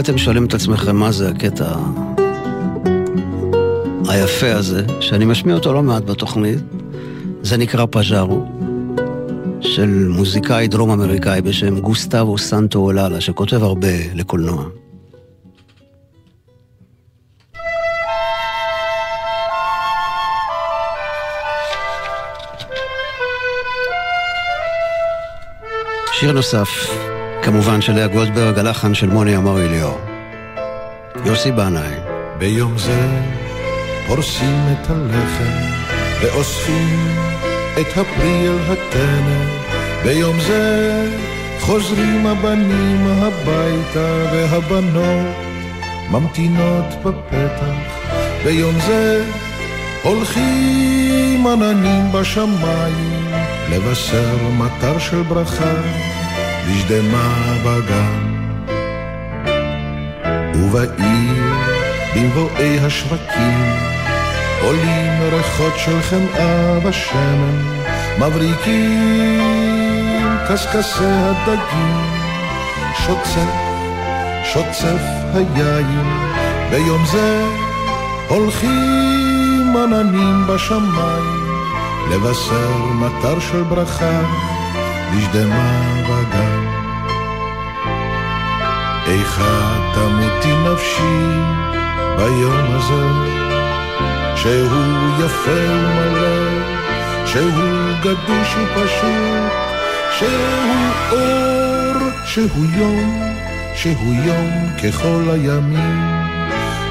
אתם 0.00 0.18
שואלים 0.18 0.44
את 0.44 0.54
עצמכם 0.54 0.96
מה 0.96 1.12
זה 1.12 1.28
הקטע 1.28 1.74
היפה 4.08 4.52
הזה, 4.52 4.84
שאני 5.00 5.24
משמיע 5.24 5.54
אותו 5.54 5.72
לא 5.72 5.82
מעט 5.82 6.02
בתוכנית, 6.02 6.58
זה 7.42 7.56
נקרא 7.56 7.86
פז'ארו, 7.90 8.44
של 9.60 10.06
מוזיקאי 10.08 10.68
דרום 10.68 10.90
אמריקאי 10.90 11.40
בשם 11.40 11.80
גוסטבו 11.80 12.38
סנטו 12.38 12.78
אוללה, 12.78 13.20
שכותב 13.20 13.62
הרבה 13.62 13.88
לקולנוע. 14.14 14.64
שיר 26.12 26.32
נוסף 26.32 26.68
כמובן 27.42 27.80
של 27.80 27.92
לאה 27.92 28.06
גולדברג, 28.06 28.58
הלחן 28.58 28.94
של 28.94 29.10
מוני 29.10 29.36
אמריליו. 29.36 29.92
יוסי 31.24 31.52
בנאי. 31.52 31.94
ביום 32.38 32.78
זה 32.78 33.08
פורסים 34.06 34.64
את 34.72 34.90
הלחם 34.90 35.52
ואוספים 36.20 37.16
את 37.80 37.86
הפרי 37.96 38.48
אל 38.48 38.58
הטנא. 38.72 39.44
ביום 40.04 40.40
זה 40.40 41.06
חוזרים 41.60 42.26
הבנים 42.26 43.06
הביתה 43.06 44.24
והבנות 44.32 45.36
ממתינות 46.10 46.86
בפתח. 47.04 47.90
ביום 48.44 48.74
זה 48.86 49.24
הולכים 50.02 51.46
עננים 51.46 52.12
בשמיים 52.12 53.28
לבשר 53.70 54.36
מטר 54.58 54.98
של 54.98 55.22
ברכה 55.22 55.74
לשדמה 56.68 57.54
בגן. 57.64 58.30
ובעיר 60.54 61.54
במבואי 62.14 62.78
השווקים 62.80 63.90
עולים 64.62 65.20
ריחות 65.32 65.72
של 65.76 66.02
חמאה 66.02 66.80
בשמן 66.80 67.80
מבריקים 68.18 69.40
קשקשי 70.48 71.04
הדגים 71.04 72.20
שוצף, 73.06 73.50
שוצף 74.44 75.02
היין 75.34 76.08
ביום 76.70 77.06
זה 77.06 77.44
הולכים 78.28 79.76
עננים 79.76 80.46
בשמיים 80.46 81.40
לבשר 82.10 82.76
מטר 82.94 83.40
של 83.40 83.62
ברכה 83.62 84.20
לשדמה 85.14 86.02
בגן. 86.04 86.66
איכה 89.06 89.76
תמותי 89.94 90.52
נפשי 90.52 91.20
ביום 92.16 92.66
הזה, 92.68 93.06
שהוא 94.36 95.24
יפה 95.24 95.50
ומלא, 95.50 96.60
שהוא 97.26 97.92
גדוש 98.00 98.56
ופשוט, 98.56 99.52
שהוא 100.18 100.30
אור, 101.10 102.10
שהוא 102.24 102.66
יום, 102.76 103.22
שהוא 103.74 104.14
יום 104.14 104.50
ככל 104.84 105.22
הימים. 105.32 106.20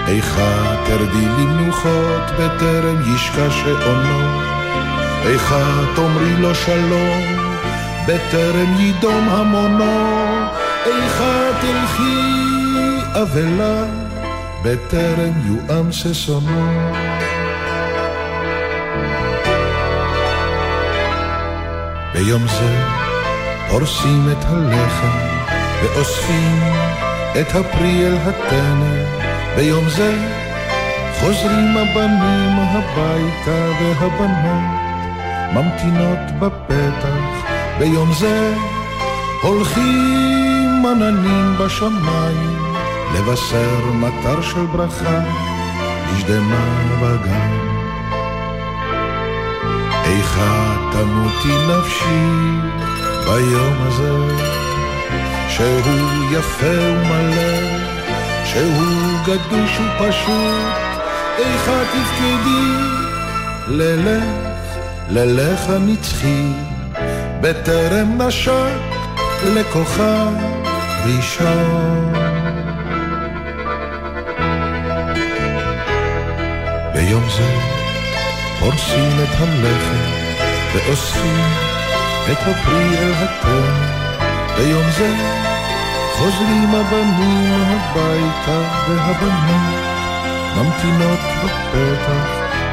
איכה 0.08 0.76
תרדי 0.86 1.26
למנוחות 1.26 2.32
בטרם 2.40 3.16
ישקע 3.16 3.52
שעונו, 3.52 4.40
איכה 5.26 5.82
תאמרי 5.96 6.42
לו 6.42 6.56
שלום 6.56 7.39
בטרם 8.10 8.76
יידום 8.80 9.30
המונו, 9.30 10.48
איכה 10.86 11.50
תלכי 11.62 12.40
אבלה 13.22 13.84
בטרם 14.64 15.34
יואם 15.46 15.92
ששונו. 15.92 16.92
ביום 22.14 22.48
זה 22.48 22.84
פורסים 23.70 24.28
את 24.32 24.46
הלחם 24.48 25.18
ואוספים 25.82 26.60
את 27.42 27.56
הפרי 27.56 28.08
אל 28.08 28.18
הטנא. 28.26 29.06
ביום 29.56 29.90
זה 29.90 30.18
חוזרים 31.20 31.78
הבנים 31.78 32.60
הביתה 32.60 33.72
והבנות 33.80 34.80
ממתינות 35.54 36.32
בפתח. 36.40 37.49
ביום 37.80 38.14
זה 38.14 38.54
הולכים 39.42 40.86
עננים 40.86 41.56
בשמיים 41.58 42.60
לבשר 43.14 43.92
מטר 43.94 44.42
של 44.42 44.66
ברכה 44.66 45.20
לשדמה 46.14 46.98
בגן. 47.02 47.70
איכה 50.06 50.76
תמותי 50.92 51.56
נפשי 51.68 52.30
ביום 53.26 53.76
הזה, 53.82 54.12
שהוא 55.50 56.24
יפה 56.32 56.66
ומלא, 56.66 57.80
שהוא 58.46 59.20
גדוש 59.26 59.80
ופשוט, 59.80 60.66
איכה 61.38 61.82
תפקדי 61.92 62.74
ללך, 63.68 64.24
ללך 65.10 65.70
הנצחי, 65.70 66.44
בטרם 67.42 68.22
נשק 68.22 68.80
לכוכב 69.44 70.34
ראשון. 71.06 72.14
ביום 76.94 77.24
זה 77.38 77.54
פורסים 78.60 79.12
את 79.24 79.36
הלחם 79.40 80.12
ואוספים 80.74 81.46
את 82.32 82.38
הפרי 82.42 82.98
אל 82.98 83.14
התן. 83.14 84.00
ביום 84.58 84.86
זה 84.98 85.14
חוזרים 86.14 86.76
הבנים 86.76 87.54
הביתה 87.54 88.62
והבנות 88.88 89.90
ממתינות 90.56 91.20
בפתח. 91.44 92.30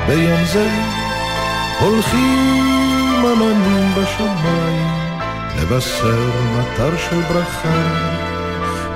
ביום 0.06 0.44
זה 0.44 0.68
הולכים 1.80 2.85
עננים 3.32 3.90
בשמיים 3.90 5.06
לבשר 5.56 6.30
מטר 6.58 6.96
של 6.96 7.20
ברכה 7.20 8.06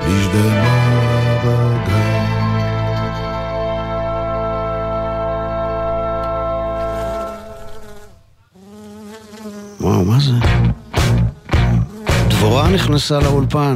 לשדמה 0.07 1.41
בגן. 1.45 2.21
וואו, 9.81 10.05
מה 10.05 10.19
זה? 10.21 10.33
דבורה 12.29 12.69
נכנסה 12.69 13.21
לאולפן. 13.21 13.75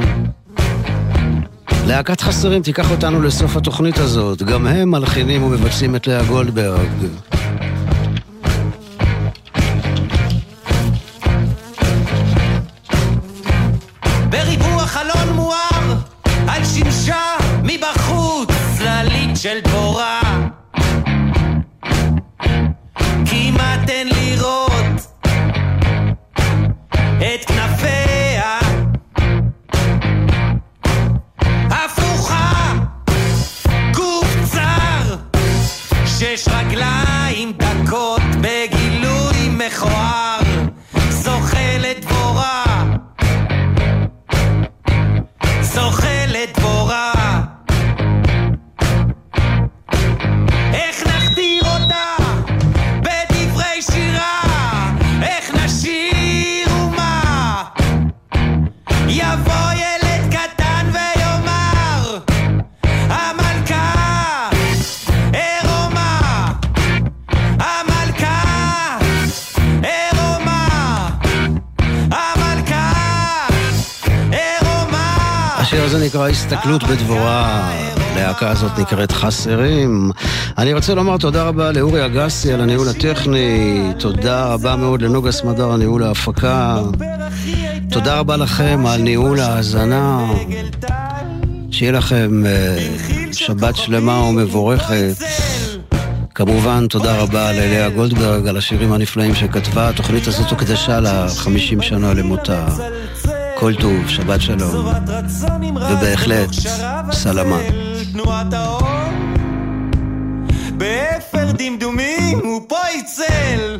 להקת 1.87 2.21
חסרים 2.21 2.61
תיקח 2.61 2.91
אותנו 2.91 3.21
לסוף 3.21 3.57
התוכנית 3.57 3.97
הזאת. 3.97 4.43
גם 4.43 4.67
הם 4.67 4.91
מלחינים 4.91 5.43
ומבצעים 5.43 5.95
את 5.95 6.07
לאה 6.07 6.23
גולדברג. 6.23 7.34
הסתכלות 76.65 76.83
בדבורה. 76.83 77.71
הלהקה 77.97 78.49
הזאת 78.49 78.79
נקראת 78.79 79.11
חסרים. 79.11 80.11
אני 80.57 80.73
רוצה 80.73 80.95
לומר 80.95 81.17
תודה 81.17 81.43
רבה 81.43 81.71
לאורי 81.71 82.05
אגסי 82.05 82.53
על 82.53 82.61
הניהול 82.61 82.89
הטכני, 82.89 83.81
תודה 83.99 84.45
רבה 84.45 84.75
מאוד 84.75 85.01
לנוגה 85.01 85.31
סמדר 85.31 85.71
על 85.71 85.77
ניהול 85.77 86.03
ההפקה, 86.03 86.77
תודה 87.91 88.19
רבה 88.19 88.37
לכם 88.37 88.85
על 88.87 89.01
ניהול 89.01 89.39
ההאזנה, 89.39 90.27
שיהיה 91.71 91.91
לכם 91.91 92.43
uh, 92.43 93.33
שבת 93.33 93.75
שלמה 93.75 94.21
ומבורכת. 94.21 95.15
כמובן, 96.35 96.87
תודה 96.87 97.17
רבה 97.17 97.51
ללאה 97.51 97.89
גולדברג 97.89 98.47
על 98.47 98.57
השירים 98.57 98.93
הנפלאים 98.93 99.35
שכתבה. 99.35 99.89
התוכנית 99.89 100.27
הזאת 100.27 100.51
הוקדשה 100.51 100.99
לה 100.99 101.27
50 101.29 101.81
שנה 101.81 102.13
למותה. 102.13 102.67
כל 103.59 103.73
טוב, 103.75 104.07
שבת 104.07 104.41
שלום. 104.41 104.85
ובהחלט, 105.75 106.49
סלמה. 107.11 107.59
באפר 110.77 111.51
דמדומים 111.57 112.39
הוא 112.43 112.61
פה 112.67 112.77
יצל 112.95 113.77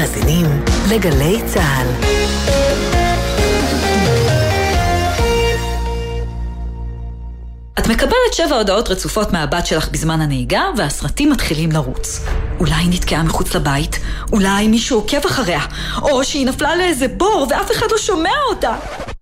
מאזינים 0.00 0.46
לגלי 0.90 1.40
צה"ל. 1.46 1.86
את 7.78 7.86
מקבלת 7.86 8.32
שבע 8.32 8.56
הודעות 8.56 8.88
רצופות 8.88 9.32
מהבת 9.32 9.66
שלך 9.66 9.88
בזמן 9.88 10.20
הנהיגה, 10.20 10.62
והסרטים 10.76 11.30
מתחילים 11.30 11.72
לרוץ. 11.72 12.20
אולי 12.60 12.74
היא 12.74 12.90
נתקעה 12.90 13.22
מחוץ 13.22 13.54
לבית, 13.54 13.98
אולי 14.32 14.68
מישהו 14.68 14.98
עוקב 14.98 15.26
אחריה, 15.26 15.60
או 16.02 16.24
שהיא 16.24 16.46
נפלה 16.46 16.76
לאיזה 16.76 17.08
בור 17.08 17.46
ואף 17.50 17.70
אחד 17.70 17.86
לא 17.90 17.98
שומע 17.98 18.34
אותה. 18.50 18.76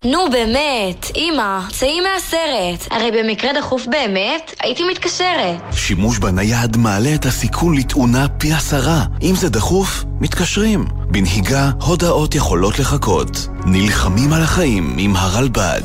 נו 0.04 0.18
באמת, 0.32 1.10
אמא, 1.16 1.60
צאי 1.70 2.00
מהסרט. 2.00 2.86
הרי 2.90 3.10
במקרה 3.10 3.50
דחוף 3.52 3.86
באמת, 3.86 4.54
הייתי 4.60 4.82
מתקשרת. 4.90 5.56
שימוש 5.72 6.18
בנייד 6.18 6.76
מעלה 6.76 7.14
את 7.14 7.26
הסיכון 7.26 7.76
לתאונה 7.76 8.28
פי 8.28 8.52
עשרה. 8.52 9.04
אם 9.22 9.34
זה 9.34 9.48
דחוף, 9.48 10.04
מתקשרים. 10.20 10.84
בנהיגה, 11.10 11.70
הודעות 11.80 12.34
יכולות 12.34 12.78
לחכות. 12.78 13.48
נלחמים 13.66 14.32
על 14.32 14.42
החיים 14.42 14.96
עם 14.98 15.16
הרלב"ד. 15.16 15.82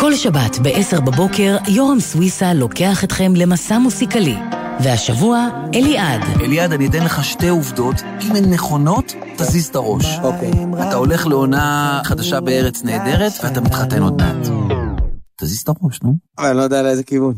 כל 0.00 0.14
שבת 0.14 0.58
ב-10 0.62 1.00
בבוקר, 1.00 1.56
יורם 1.68 2.00
סוויסה 2.00 2.54
לוקח 2.54 3.04
אתכם 3.04 3.32
למסע 3.36 3.78
מוסיקלי. 3.78 4.36
והשבוע, 4.80 5.48
אליעד. 5.74 6.20
אליעד, 6.40 6.72
אני 6.72 6.86
אתן 6.86 7.02
לך 7.02 7.24
שתי 7.24 7.48
עובדות. 7.48 7.94
אם 8.22 8.36
הן 8.36 8.52
נכונות, 8.52 9.12
תזיז 9.36 9.66
את 9.66 9.76
הראש. 9.76 10.18
אוקיי. 10.22 10.50
אתה 10.88 10.96
הולך 10.96 11.26
לעונה 11.26 12.00
חדשה 12.04 12.40
בארץ 12.40 12.82
נהדרת, 12.84 13.32
ואתה 13.44 13.60
מתחתן 13.60 14.02
עוד 14.02 14.22
מעט. 14.22 14.48
תזיז 15.40 15.60
את 15.60 15.68
הראש, 15.68 16.00
נו. 16.02 16.14
אני 16.38 16.56
לא 16.56 16.62
יודע 16.62 16.82
לאיזה 16.82 17.02
כיוון. 17.02 17.34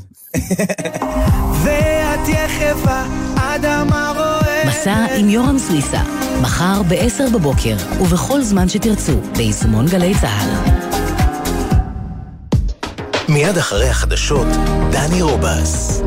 ואת 1.65 2.29
יחפה, 2.29 3.03
אדמה 3.37 4.13
רואה 4.17 4.63
מסע 4.69 5.07
עם 5.17 5.29
יורם 5.29 5.59
סוויסה. 5.59 6.01
מחר 6.43 6.83
ב-10 6.83 7.35
בבוקר, 7.35 7.77
ובכל 8.01 8.43
זמן 8.43 8.69
שתרצו, 8.69 9.13
ביישומון 9.37 9.87
גלי 9.87 10.15
צה"ל. 10.21 10.51
מיד 13.29 13.59
אחרי 13.59 13.89
החדשות, 13.89 14.47
דני 14.93 15.23
רובס. 15.23 16.03